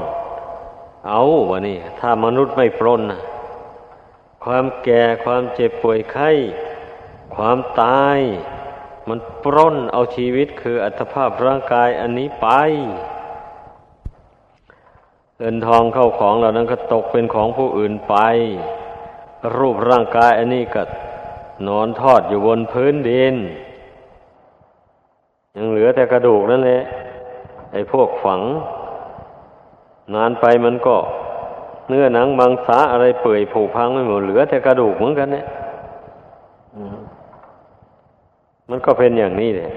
[1.09, 3.20] เอาวะนี่ ถ้ามนุษย์ไม่ปล้นนะ
[4.44, 6.31] ความแก่ความเจ็บป่วยไข้
[7.35, 8.18] ความตาย
[9.09, 12.48] มันปล้นเอาชีวิตคืออัตภาพร่างกายอันนี้ไป
[15.44, 18.14] เงินทองเข้าของเหล่านั้นก็ตกเป็นของผู้อื่นไป
[19.57, 20.83] รูปร่างกายอันนี้ก็
[21.68, 23.35] นอนทอดอยู่บนพื้นดิน
[25.57, 26.83] ยังเหลือแต่กระดูกนั่นแหละ
[27.72, 28.40] ไอ้พวกฝัง
[30.14, 30.96] นานไปมันก็
[31.88, 35.46] เนื้อหนังบางสาอะไรเปื่อยผุพังไม่หมดเหลือแต่กระดูกเหมือนกันเนี่ย
[38.70, 39.70] มันก็เป็นอย่างนี้เลย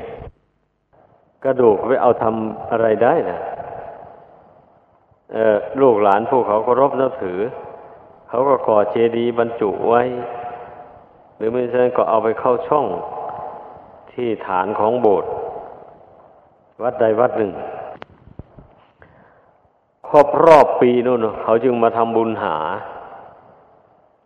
[1.43, 3.39] กระดูกไปเอาทำอะไรได้นะ
[5.81, 7.39] ลูกหลานผู้เขาก็รบนับถือ
[8.29, 10.01] เขาก็ก่อเจดีย์บรรจุไว้
[11.35, 12.85] หรือไม่ใช่ก็เอาไปเข้าช่อง
[14.11, 15.31] ที่ฐานของโบสถ์
[16.83, 17.51] วัดใดวัดหนึ่ง
[20.09, 22.55] ครบรอบปีนู่นเขาจึงมาทำบุญหา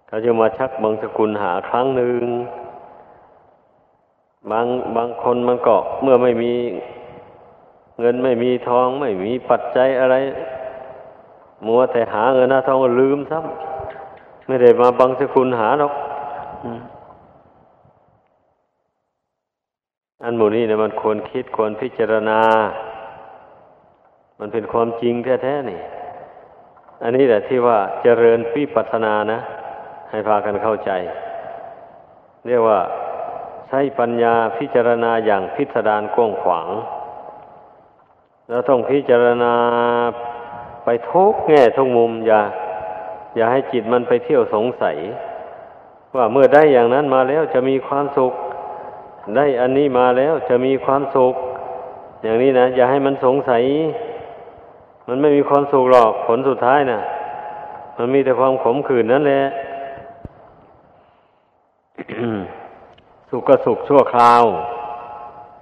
[0.07, 2.23] เขาจึงมาชักบางสกุลหาครั้งหนึ่ง
[4.51, 6.53] บางบางคนมันก็เมื่อไม่มี
[7.99, 10.15] เงินไม่มีทองไม่มีปัจจัยอะไร
[11.65, 15.93] มัวแต่หาเงินหน้าทองลืมซ้ำไม่ได้มาบังสกุลหาหรอก
[20.23, 22.39] อันหมู่นี้เนี่ยมันควรคิดควรพิจารณา
[24.39, 25.79] มันเป็นความจริงแท้ๆนี่
[27.03, 29.39] อันนี้แหละที่ว่าเจริญพิปัฒนานะ
[30.09, 30.91] ให้พากันเข้าใจ
[32.47, 32.79] เรียกว่า
[33.67, 36.67] ใช้ปัญญาพิจารณาอย่างพิสดารกว้างขวาง
[38.49, 39.53] แล้วต้องพิจารณา
[40.91, 42.41] ไปทุกแง่ทุกมุมอย่า
[43.35, 44.97] อย่าให้จิตมันไปเที่ยวสงสัย
[46.15, 48.33] ว่าเมื่อได้อย่างนั้นมาแล้วจะมีความสุข
[49.35, 51.33] ได้อันนี้มาแล้วจะมีความสุข
[52.23, 53.63] อย่างนี้นะอย่าให้มันสงสัย
[55.07, 57.01] มันไม่มีความสุขหรอกผลสุดท้ายนะ่ะ
[57.97, 59.43] มันมีแต่ความขมขื่นนั่นแหละ
[63.29, 64.43] สุขก็สุขชั่วคราว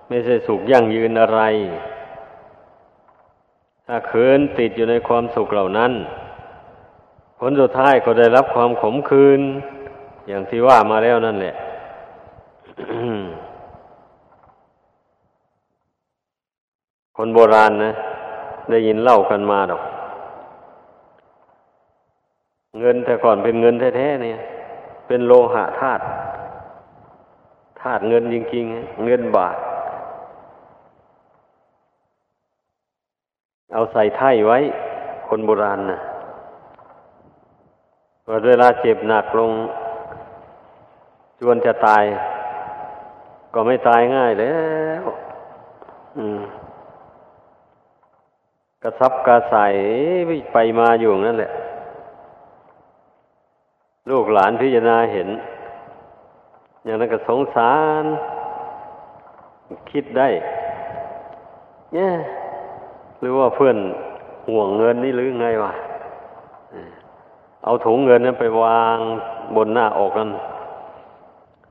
[0.07, 1.41] ไม่ใช่สุขยั่งยืนอะไร
[3.89, 5.91] ถ้าคืนติดอยู่ในความสุขเหล่านั้น
[7.39, 9.41] ผลสุดท้ายก็ได้รับความขมขื่น
[10.27, 11.53] อย่างที่ว่ามาแล้วนั่นแหละ
[17.17, 17.91] คนโบราณนะ
[18.69, 19.81] ได้ยินเล่ากันมาดอก
[22.79, 24.37] เงินแต่ก่อนเป็นเงินแท้ๆเนี่ย
[25.07, 26.03] เป็นโลหะธาตุ
[27.81, 29.57] ธาตุเงินจริงๆ เงินบาท
[33.77, 34.59] เอาใส่ไถ่ไว้
[35.27, 35.99] คนโบราณนะ
[38.47, 39.51] เวลาเจ็บหนักลง
[41.39, 42.03] จวนจะตาย
[43.53, 44.57] ก็ไม่ตายง่ายแล้
[45.01, 45.03] ว
[48.83, 49.55] กระซับกระใส
[50.53, 51.51] ไปมาอยู่นั่นแหละ
[54.09, 55.29] ลูกหลานพิจารณาเห็น
[56.83, 58.03] อย่างนั้นก็สงสาร
[59.91, 60.27] คิดได้
[61.95, 62.11] เนี่ย
[63.19, 63.77] หรือว่าเพื่อน
[64.49, 65.73] ห่วงเงินนี่หรือไงวะ
[67.63, 68.97] เอาถุงเงินนั้นไปวาง
[69.55, 70.29] บนหน้าอกกัน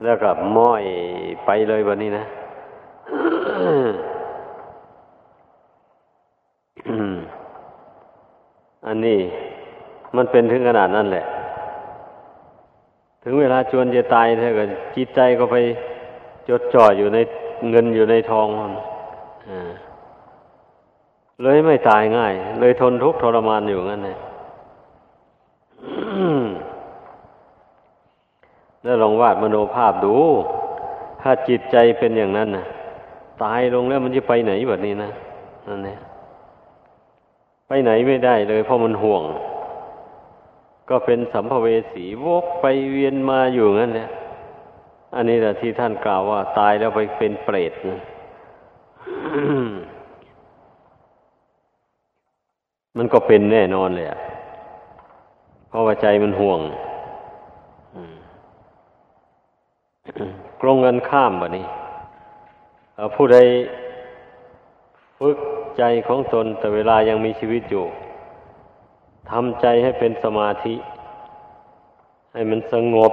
[0.05, 0.85] แล้วก็ม้อย
[1.45, 2.25] ไปเลยวันนี้นะ
[8.87, 9.19] อันนี้
[10.17, 11.25] มันเป็นถึงขนาดนั้นแหละ
[13.23, 14.65] ถึงเวลาจวนจะตายเธอก็
[14.97, 15.57] จิตใจก็ไป
[16.49, 17.19] จดจ่ออยู่ใน
[17.71, 18.47] เงินอยู่ในทอง
[19.51, 19.73] อ่า
[21.43, 24.17] เลยไม่ตายง่าย เลยทนทุกข์ทรมานอยู่งั้นเลย
[28.83, 30.15] แล้วลองวาดมโนภาพดู
[31.21, 32.67] ถ้าจิตใจเป็นอย่างนั้นนะ
[33.43, 35.11] ตายลงแล้วมันจะไปไหนแบบนี้นะ
[35.69, 35.99] นั่นเนี่ย
[37.69, 39.23] ไปไหนไม่ได้เลย เพราะมันห่วง
[40.91, 44.11] ก็เป็นสัมภเวสีวกไปเวียนมาอยู่งั้นเนี่ย
[45.15, 48.01] อันนี้แหละที่ท่านกล่าวว่า ตายแล้วไปเป็นเปรตนะ
[52.97, 54.19] มันก็เป็นแน่นอนเลยอะ
[55.69, 56.61] เพราะว่าใจมันห่วง
[60.61, 61.67] กลงกันข้ามแบบนี้
[63.15, 63.39] ผู้ใด
[65.19, 65.39] ฝึก
[65.79, 67.85] ใจของตนแต่เวลายังมีชีวิตอยู่
[69.31, 70.75] ทำใจให้เป็นสมาธิ
[72.33, 73.13] ให้มันสงบ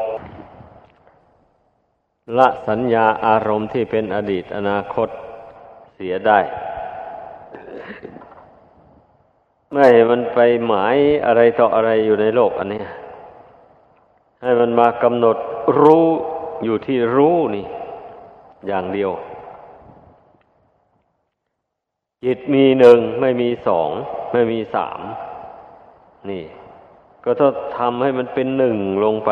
[2.38, 5.10] ละสัญญาอารมณ์ที่เป็นอดีตอนาคต
[5.94, 6.40] เสียได้
[9.74, 12.82] ไม่ให้มันไปหมายอะไรต่ออะไรอยู่ในโลกอันนี้
[14.42, 15.38] ให้มันมากำหนด
[15.82, 16.08] รู้
[16.64, 17.66] อยู่ที่รู้นี่
[18.68, 19.12] อย่างเดียว
[22.24, 23.90] จิตมีหนึ่งไม่มีสอง
[24.34, 25.00] ไม่มีสาม
[26.30, 26.44] นี่
[27.26, 29.32] ก็ต้องทำให้มันเป็นหนึ่งลงไป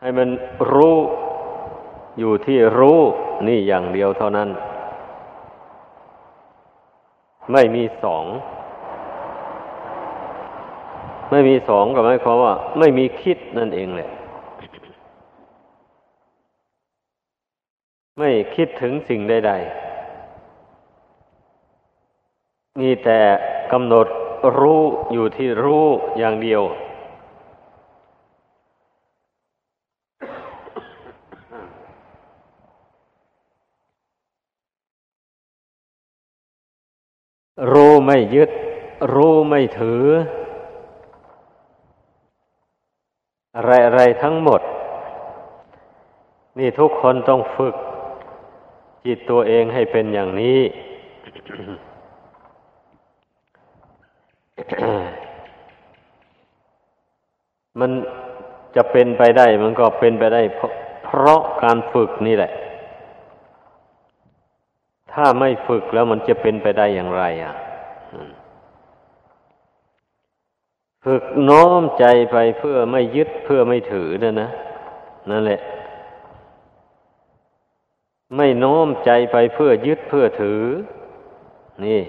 [0.00, 0.28] ให้มัน
[0.72, 0.96] รู้
[2.18, 2.98] อยู่ที่รู้
[3.48, 4.48] นี่อย่างเดียวเท่านั้น
[7.52, 8.24] ไม่มีสอง
[11.30, 14.10] ไม่มีสองก็หมายความว่า ไม่มีคิดนั่นเองแหละ
[18.18, 19.90] ไม่คิดถึงสิ่งใด ๆ
[22.80, 23.20] มีแต่
[23.72, 24.06] กำหนด
[24.58, 24.82] รู้
[25.12, 25.84] อยู่ที่รู้
[26.18, 26.62] อย่างเดียว
[37.72, 38.50] รู้ ไม่ยึด
[39.14, 40.02] รู้ไม่ถือ
[43.56, 44.60] อะไรอะไรทั้งหมด
[46.58, 47.74] นี่ทุกคนต้องฝึก
[49.04, 50.60] จิตตัวเองให้เป็นอย่างนี้
[57.80, 57.90] มัน
[58.76, 60.42] จะเป็นไปได้ มันก็เป็นไปได้
[61.04, 62.52] เพราะการฝึกนี่แหละ
[65.12, 67.54] ถ้าไม่ฝึกแล้วมันจะเป็นไปได้อย่างไร อะ
[71.04, 74.48] ฝึกโน้มใจไปเพื่อไม่ยึดเพื่อไม่ถือนะนะ
[75.30, 75.60] นั่นแหละ
[78.36, 80.62] ไม่โน้มใจไปเพื่อยึดเพื่อถือ
[81.84, 82.00] นี่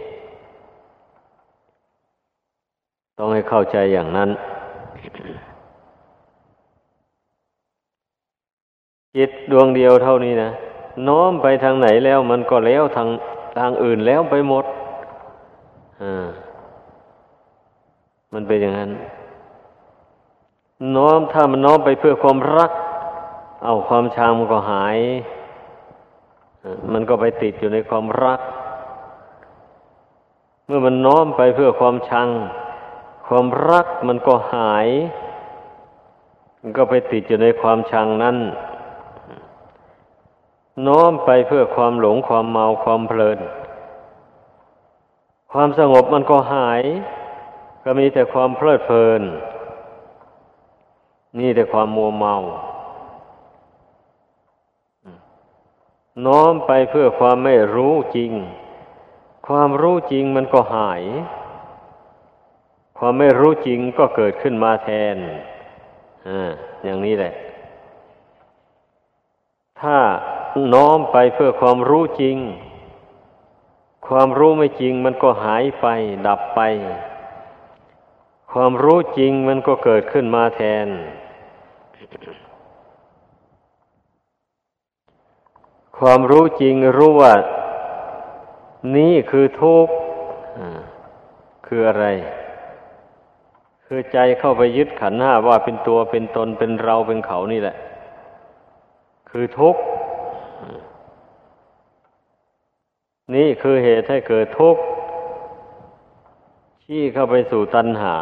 [3.18, 4.30] ต้องให้เข้าใจอย่างนั้น
[9.16, 10.50] จิตดวงเดียวเท่านี้นะ
[11.08, 13.08] น้อมไปทางไหนแล้วมันก็แล้วทาง
[13.60, 14.66] ทางอื่นแล้วไปหมด
[18.34, 18.92] มันเป็นอย่างนั้น
[20.96, 22.72] น้อมถ้ามันน้อมไปเพื่อความรัก
[23.66, 24.98] เอาความชังมันก็หาย
[26.92, 28.40] มันก็ไปติดอยู่ในความรัก
[30.66, 32.28] เมื่อมันน้อมไปเพื่อความชัง
[33.28, 34.88] ความรักมันก็หาย
[36.62, 38.38] มันก็ไปติดอยู่ในความชังนั้น
[40.88, 43.40] น้อมไปเพื่อความหลงความเมาความเพลิน
[45.52, 46.82] ความสงบมันก็หาย
[47.84, 49.22] ก็มีแต่ความเพลิดเพลิน
[51.40, 52.36] นี่แต่ความมัวเมา
[56.26, 58.32] น้อมไปเพื่อความไม่รู้จริง
[59.48, 61.04] ความรู้จริงมันก็หาย
[62.98, 65.16] ความไม่รู้จริงก็เกิดขึ้นมาแทน
[66.28, 66.52] อ่า
[66.84, 67.34] อย่างนี้แหละ
[69.82, 69.98] ถ้า
[70.74, 72.38] น้อมไปเพื่อความรู้จริง
[74.14, 75.86] ความรู้ไม่จริงมันก็หายไป
[76.28, 76.60] ดับไป
[78.52, 80.88] ความรู้จริงมันก็เกิดขึ้นมาแทน
[85.98, 87.34] ความรู้จริงรู้ว่า
[88.96, 89.94] นี่คือทุกข์
[91.68, 92.06] คืออะไร
[93.86, 97.76] คือใจเข้าไปยึดขันห้าว่าเป็นตัวเป็นตนเป็นเราเป็นเขานี่แหละ
[99.30, 99.82] คือทุกข์
[103.36, 104.82] นี่คือเหตุให้เกิดทุกข์
[106.84, 108.16] ชี้เข้าไปสู่ตัณหา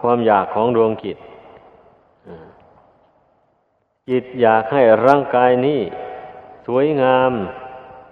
[0.00, 1.18] ความอยากของดวงจิต
[4.08, 5.80] จิตอยากให้ร่างกายนี้
[6.66, 7.32] สวยงาม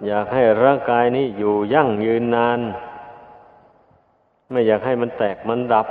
[0.07, 2.59] อยากให้ร่างกายนี้อยู่ยั่งยืนนาน
[4.51, 5.87] ไม่อยากให้มันแตกมันดับ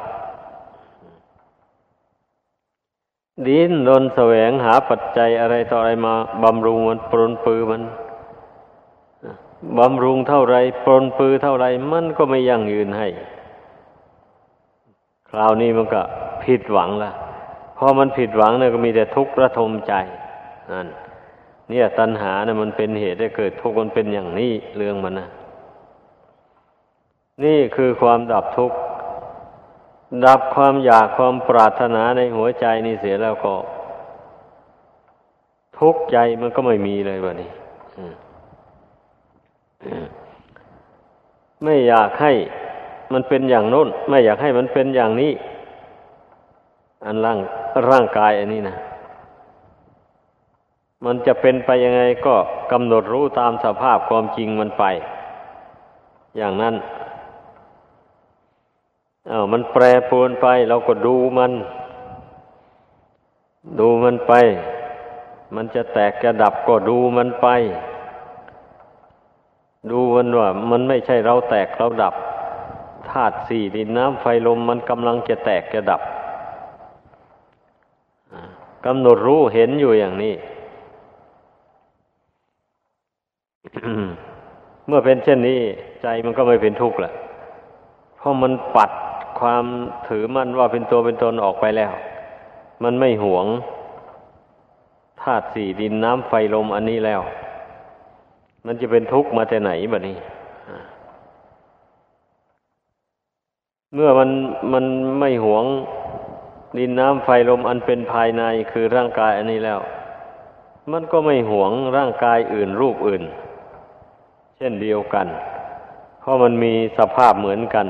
[3.46, 7.83] ดินรนแสวงหาปัจจัยอะไรต่ออะไรมาบำรุงมันปรนปือมัน
[9.79, 13.08] บำรุงเท่าไรปรนปือเท่าไรมันก็ไม่ยั่งยืนให้
[15.31, 16.02] คราวนี้มันก็
[16.44, 17.11] ผิดหวังละ
[17.79, 19.94] พอมันผิดหวังเนี่ยก็มีแต่ทุกข์ระทมใจ
[20.73, 20.88] นั่น
[21.69, 25.29] เนี่ยตัณหาเนี่ยมันเป็นเหตุให้เกิดทุกข์มันเป็นอย่างนี้เรื่องมันนะ
[27.44, 28.77] นี่คือความดับทุกข์
[30.27, 33.54] ดับความอยากความปรารถนาในหัวใจนี่เสียแล้วก็
[35.79, 37.50] ทุกข์ใจมันก็ไม่มีเลยวะนี่
[41.64, 42.33] ไม่อยากให้
[43.12, 45.33] มันเป็นอย่างโน้น ไม่อยากให้มันเป็นอย่างนี้
[47.04, 47.38] อันร่าง
[47.90, 48.76] ร่างกายอันนี้นะ
[51.04, 52.35] มันจะเป็นไปยังไงก็
[52.72, 54.85] กำหนดรู้ตามสภาพความจริงมันไป
[56.37, 56.74] อย่างนั้น
[59.31, 61.52] อา้าวมันแปรปรวนไปเราก็ดูมัน
[63.78, 64.33] ดูมันไป
[65.54, 67.48] มันจะแตกจะดับก็ดูมันไป
[69.90, 72.14] ดูมันว่า มันไม่ใช่เราแตกเราดับ
[73.10, 76.02] ธาตุสี่ดินน้ำไฟลมมันกำลังจะแตกจะดับ
[78.87, 80.35] กำหนดรู้เห็นอยู่อย่างนี้
[84.87, 85.60] เมื่อเป็นเช่นนี้
[86.02, 87.12] ใจมันก็ไม่เป็นทุกข์แหละ
[88.16, 88.90] เพราะมันปัด
[89.40, 89.64] ความ
[90.08, 91.92] ถือมั่นว่าเป็นตัวเป็นตนออกไปแล้ว
[92.83, 93.46] มันไม่หวง
[95.22, 97.20] ธาตุสี่ดินน้ำไฟลมอันนี้แล้ว
[98.67, 100.17] มันจะเป็นทุกข์มาแต่ไหนบะนี้
[103.94, 104.31] เมื่อมัน
[104.73, 104.85] มัน
[105.21, 105.65] ไม่หวง
[106.79, 108.42] ดินน้ำไฟลมอันเป็นภายใน
[108.73, 109.81] คือร่างกายอันนี้แล้ว
[110.92, 113.23] มันก็ไม่หวงร่างกายอื่นรูปอื่น
[114.56, 115.27] เช่นเดียวกัน
[116.21, 117.87] เพราะมันมีสภาพเหมือนกัน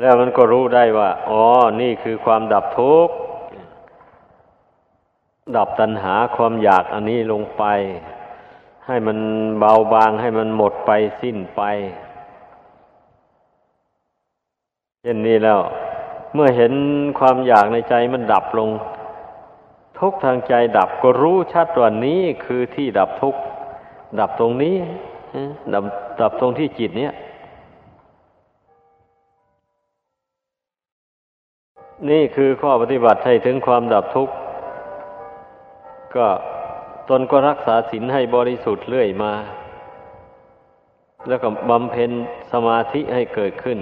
[0.00, 1.44] แล้วมันก็รู้ได้ว่า อ๋อ
[1.80, 3.14] นี่คือความดับทุกข์
[5.56, 7.64] ดับตัณหาความอยากอันนี้ลงไป
[8.86, 9.18] ให้มัน
[9.58, 10.90] เบาบางให้มันหมดไป
[11.22, 11.62] สิ้นไป
[15.02, 15.60] เช่นนี้แล้ว
[16.34, 16.72] เมื่อเห็น
[17.18, 18.70] ความอยากในใจมันดับลง
[19.98, 23.34] ทุกทางใจดับก็รู้ชัดว่านี้คือที่ดับทุก
[24.18, 24.76] ดับตรงนี้
[25.72, 25.84] ดับ
[26.20, 27.12] ดับตรงที่จิตเนี้ย
[32.10, 34.34] นี่คือข้อปฏิบัติให้ถึงความดับทุกข์
[36.16, 36.26] ก็
[37.08, 39.32] ตนก็รักษาศีลให้บริสุทธิ์เรื่อยมา
[41.28, 42.10] แล้วก็บำเพ็ญ
[42.52, 43.78] สมาธิให้เกิดขึ้น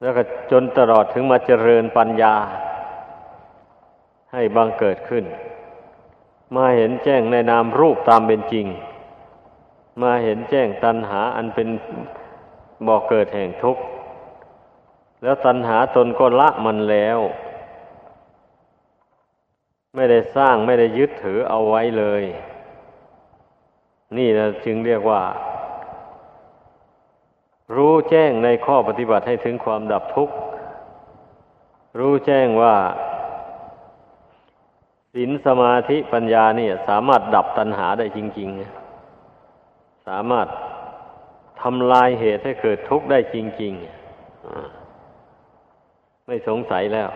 [0.00, 2.34] แล้วก็จนตลอดถึงมาเจริญปัญญา
[4.32, 5.24] ให้บังเกิดขึ้น
[6.56, 8.66] มาเห็นแจ้งในนามรูปตามเป็นจริง
[10.02, 11.68] มาเห็นแจ้งตัณหาอันเป็น
[12.86, 13.82] บอกเกิดแห่งทุกข์
[15.22, 17.18] แล้วตัณหาตนก็ละมันแล้ว
[19.94, 22.22] ไม่ได้สร้างไม่ได้ยึดถือเอาไว้เลย
[24.16, 25.22] นี่นะจึงเรียกว่า
[27.76, 30.34] รู้แจ้งในข้อปฏิบัติให้ถึงความดับทุกข์
[31.98, 32.76] รู้แจ้งว่า
[35.12, 38.48] ศีลสมาธิปัญญาเนี่ย สามารถดับตัณหาได้จริง
[39.28, 40.46] ๆ สามารถ
[41.62, 47.08] ทำลายเหตุให้เกิดทุกข์ได้จริงๆไม่สงสัยแล้ว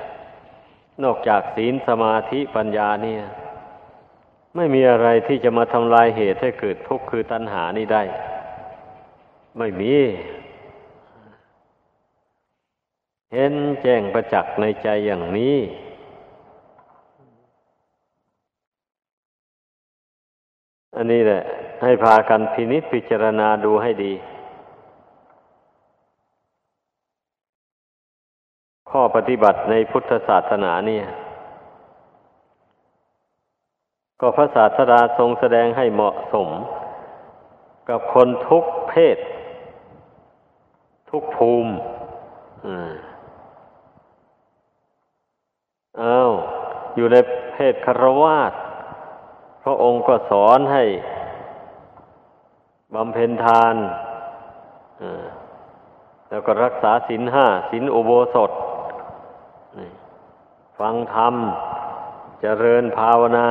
[1.04, 3.22] นอกจากศีลสมาธิปัญญาเนี่ย
[4.56, 8.02] ไม่มีอะไรที่จะมาทำลายเหตุให้เกิดทุกข์คือตัณหานี่ได้
[9.58, 9.94] ไม่มี
[13.32, 15.58] เห็นแจ้งประจักษ์ในใจอย่างนี้
[20.96, 21.42] อันนี้แหละ
[21.82, 24.12] ให้พากันพินิจพิจารณาดูให้ดี
[28.96, 31.06] ข้อปฏิบัติในพุทธศาสนาเนี่ย
[34.20, 36.48] ก็พระศาสดาทรงแสดงให้เหมาะสม
[37.88, 39.18] กับคนทุกเพศ
[41.10, 41.72] ทุกภูมิ
[46.02, 46.30] อ้าว
[46.96, 47.16] อยู่ใน
[47.52, 48.52] เพศคารวาส
[49.62, 50.84] พระองค์ก็สอนให้
[52.94, 53.74] บำเพ็ญทาน
[56.28, 58.52] แล้วก็รักษาศีลห้าศีลอุโบสถ
[60.78, 61.34] ฟังธรรม
[62.40, 63.48] เจริญภาวนา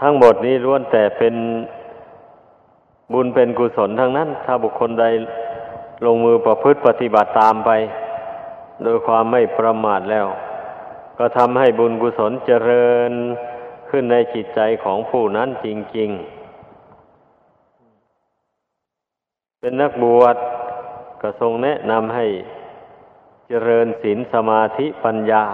[0.00, 1.34] ทั้งหมดนี้ล้วนแต่เป็น
[3.12, 5.04] บุญเป็นกุศลทั้งนั้น ถ้าบุคคลใด
[6.06, 7.70] ลงมือประพฤติปฏิบัติตามไป
[8.82, 10.26] โดยความไม่ประมาทแล้ว
[11.18, 13.12] ก็ทำให้บุญกุศลเจริญ
[13.90, 15.66] ขึ้นในจิตใจของผู้นั้นจ
[15.96, 16.36] ริง ๆ
[19.60, 20.36] เป็นนักบวช
[21.22, 22.26] ก็ทรงแนะนำให้
[23.48, 25.44] เจริญศีลสมาธิปัญญา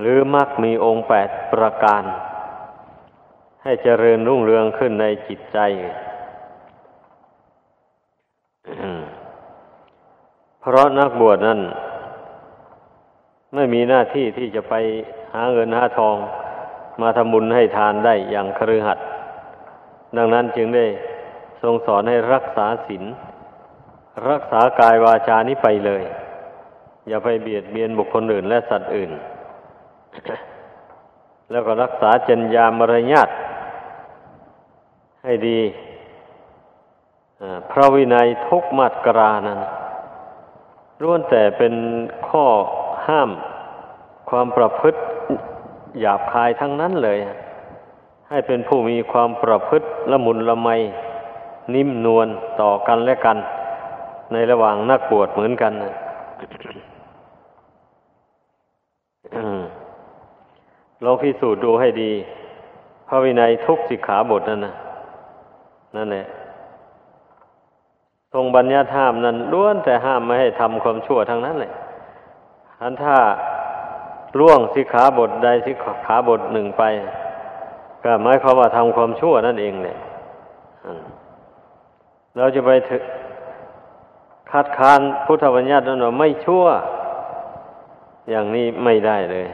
[0.00, 2.02] หรือมักมีองค์แปดประการ
[3.64, 5.58] ให้เจริญรุ่งเรืองขึ้นในจิตใจ
[10.60, 11.60] เพราะนักบวชนั้น
[13.54, 14.74] ไม่มีหน้าที่ที่จะไป
[15.34, 16.16] หาเงินหาทอง
[17.00, 18.98] มาทำบุญให้ทานได้อย่างครือหัด
[20.16, 20.86] ดังนั้นจึงได้
[21.62, 23.04] ทรงสอนให้รักษาศีล
[24.30, 26.02] รักษากายวาจานี้ไปเลย
[27.08, 29.10] อย่าไปเบียดเบียนบุคคลอื่นและสัตว์อื่น
[31.50, 33.28] แล้วก็รักษาจัญญามารยาท
[35.22, 35.60] ให้ดี
[37.70, 39.60] พระวินัยทุกมาตรานั้น
[41.02, 41.74] ล้วนแต่เป็น
[42.28, 42.44] ข้อ
[43.06, 43.30] ห้าม
[44.30, 45.00] ความประพฤติ
[46.00, 47.18] หยาบคายทั้งนั้นเลย
[48.28, 50.68] ให้เป็นผู้มีความประพฤติละมุนละไม
[51.74, 52.28] นิ่มนวล
[52.60, 53.38] ต่อกันและกัน
[54.32, 55.72] ในระหว่างนักบวชเหมือนกัน
[61.04, 62.12] ลองพิสูจน์ดูให้ดี
[63.08, 64.74] พระวินัยทุกสิกขาบทนั่นนะ
[65.96, 66.26] นั่นแหละ
[68.32, 71.72] ทรงบัญญัติห้ามนั้นล้วนแต่ห้ามไม่ให้ทำความชั่วทั้งนั้นเลย
[72.82, 73.16] อันถ้า
[74.38, 76.82] ล่วงสิกขาบทใดสิกขาบทหนึ่งไป
[78.04, 79.98] ก็หมายความว่าทำความชั่วนั่นเองเนี่ย
[82.36, 82.70] เราจะไป
[84.56, 86.64] คัดค้านพุทธบัญญัตินั้นว่าไม่ชั่ว
[88.30, 89.46] อย่างนี้ไม่ได้เลย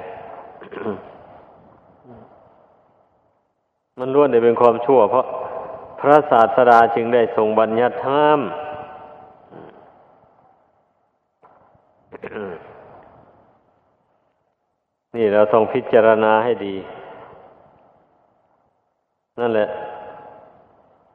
[3.98, 5.24] มันล้วนแต่เป็นความชั่ว เพราะ
[6.00, 8.40] พระศาสดาจึงได้ทรงบัญญัติห้าม
[15.16, 16.74] นี่เราต้องพิจารณาให้ดี
[19.40, 19.66] นั่นแหละ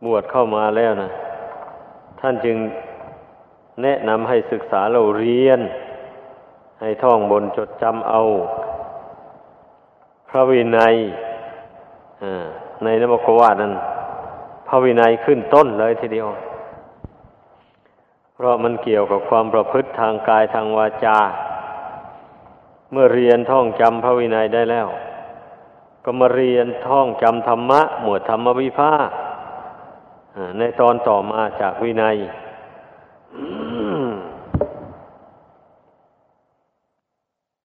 [0.06, 1.10] บวชเข้ามาแล้วนะ
[2.20, 2.58] ท่านจึง
[3.82, 5.60] แนะนำให้ศึกษาเราเรียน
[6.82, 8.22] ให้ท่องบนจดจำเอา
[10.30, 10.96] พระวินัย
[12.84, 13.74] ในนบกวาดนั้น
[14.68, 16.28] พระวินัยขึ้นต้นเลยทีเดียว
[18.34, 21.20] เพราะมันเกี่ยวกับความประพฤติทางกายทางวาจา
[22.92, 24.88] เมื่อเรียนท่องจำพระวินัยได้แล้ว
[26.04, 29.10] ก็มาเรียนท่องจำธรรมะ หมวดธรรมวิภาค
[30.58, 32.18] ในตอนต่อมาจากวินัย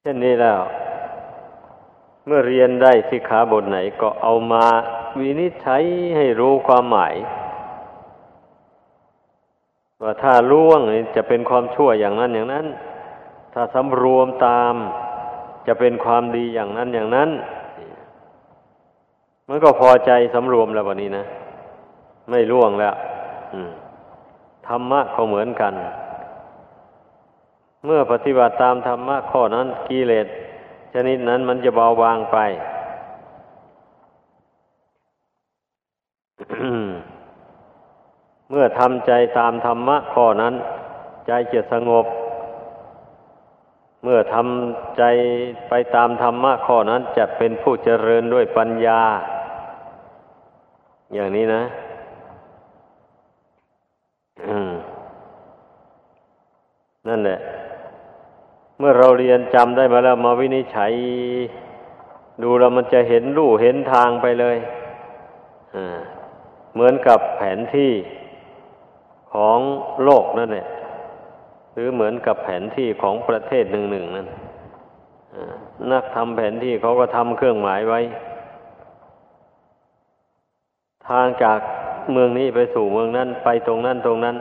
[0.03, 0.61] เช่นนี้แล้ว
[2.27, 4.65] เมื่อเรียนได้สิกขาบทไหนก็เอามา
[5.19, 5.83] วินิจฉัย
[6.17, 7.15] ให้รู้ความหมาย
[10.03, 10.81] ว่าถ้าล่วง
[11.17, 12.67] จะเป็นความชั่วอย่างนั้นอย่างนั้น
[13.55, 14.75] ถ้าสำรวมตาม
[15.67, 17.31] จะเป็นความดีอย่างนั้นอย่างนั้น
[19.49, 21.25] มันก็พอใจสำรวมแล้ววันนี้นะ
[22.31, 22.95] ไม่ล่วงแล้ว
[24.67, 25.73] ธรรมะก็เหมือนกัน
[27.85, 30.27] เมื่อปฏิบัติตามธรรมะข้อนั้นกิเลส
[30.93, 32.39] ชนิดนั้นมันจะเบาบางไป
[38.51, 40.55] เมื่อทำใจตามธรรมะข้อนั้น
[41.27, 42.07] ใจจะสงบ
[44.05, 45.03] เมื่อทำใจ
[45.69, 49.01] ไปตามธรรมะข้อนั้นจะเป็นผู้เจริญด้วยปัญญา
[51.15, 51.63] อย่างนี้นะ
[57.09, 57.39] นั่นแหละ
[58.83, 60.93] เมื่อเราเรียนจำได้มาแล้วมาวินิจฉัย
[62.43, 64.57] ดูแล้วมันจะเห็นรูเห็นทางไปเลย
[66.75, 67.93] เหมือนกับแผนที่
[69.33, 69.59] ของ
[70.05, 70.67] โลกนั่นแหละ
[71.75, 74.29] หรือเหมือนกับแผนที่ของประเทศหนึ่งหนึ่งนั้น
[75.93, 78.01] นักทำแผนที่เขาก็ทำเครื่องหมายไว้
[81.09, 81.59] ทางจาก
[82.13, 84.37] เมืองนี้ไปสู่เมืองนั้น ไปตรงนั้นตรงนั้น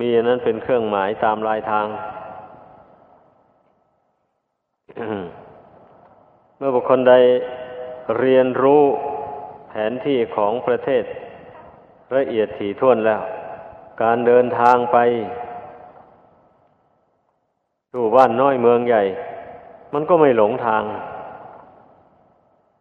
[0.00, 1.86] มีอันนั้นเป็นเครื่องหมายตามลายทาง
[6.58, 7.14] เมื่อบุคคลใด
[8.18, 8.82] เรียนรู้
[9.68, 11.04] แผนที่ของประเทศ
[12.16, 13.20] ละเอียดถี่ถ้วนแล้ว
[14.02, 14.98] การเดินทางไป
[17.92, 19.02] สู่บ้านน้อยเมืองใหญ่
[19.92, 20.82] มันก็ไม่หลงทาง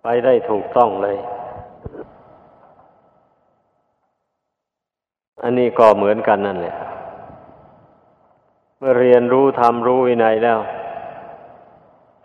[0.04, 1.18] ไปได้ถูกต้องเลย
[5.44, 6.76] อันนี้ก็เหมือนกันนั่นแหละ
[8.78, 10.60] เมื่อเรียนรู้ทำรู้วินัยแล้ว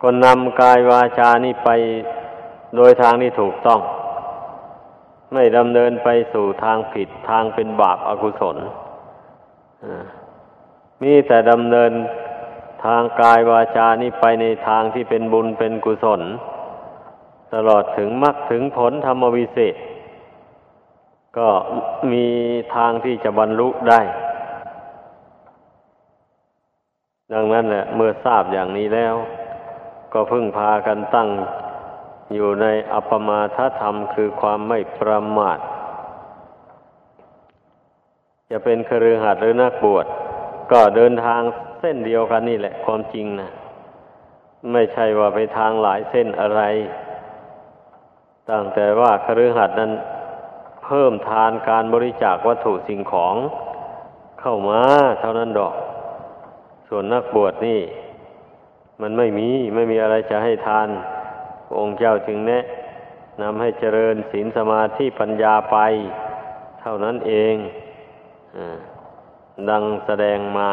[0.01, 1.69] ก็นำกายวาจานี่ไป
[2.75, 3.79] โดยทางที่ถูกต้อง
[5.33, 8.57] ไม่ดำเนินไปสู่ทางผิดทางเป็นบาปอากุศล
[11.01, 11.91] มีแต่ดำเนิน
[12.85, 16.21] ทางกายวาจานี่ไปในทางที่เป็นบุญเป็นกุศล
[17.53, 19.75] ตลอดถึงมรรคถึงผลธรรมวิเศษ
[21.37, 21.49] ก็
[22.11, 22.25] มี
[22.75, 24.01] ทางที่จะบรรลุได้
[27.33, 29.15] ดังนั้นแหละเมื่อทราบอย่างนี้แล้ว
[30.13, 31.29] ก็พึ่งพากันตั้ง
[32.33, 35.59] อยู่ในอัปมาทธรรมคือความไม่ประมาท
[38.51, 40.05] จะเป็นครือขัดหรือนักบวช
[40.71, 41.41] ก็เดินทาง
[41.79, 43.49] เส้นเดียวกันนี่แหละความจริงนะ
[44.71, 46.61] ไม่ใช่ว่าไปทางหลายเส้นอะไร
[48.49, 49.91] ตั้งแต่ว่าคฤหัสถ์นั้น
[50.85, 53.35] เพิ่มทานการบริจาควัตถุสิ่งของ
[54.41, 54.81] เข้ามา
[55.19, 55.73] เท่านั้นดอก
[56.87, 57.79] ส่วนนักบวชนี่
[59.01, 60.87] มันไม่มีไม่มีอะไรจะให้ทาน
[61.79, 62.63] องค์เจ้าจึงแนะ
[63.41, 65.77] นำให้เจริญศีลสมาธิปัญญาไป
[66.81, 67.55] เท่านั้นเอง
[68.57, 68.59] อ
[69.69, 70.71] ดังแสดงมา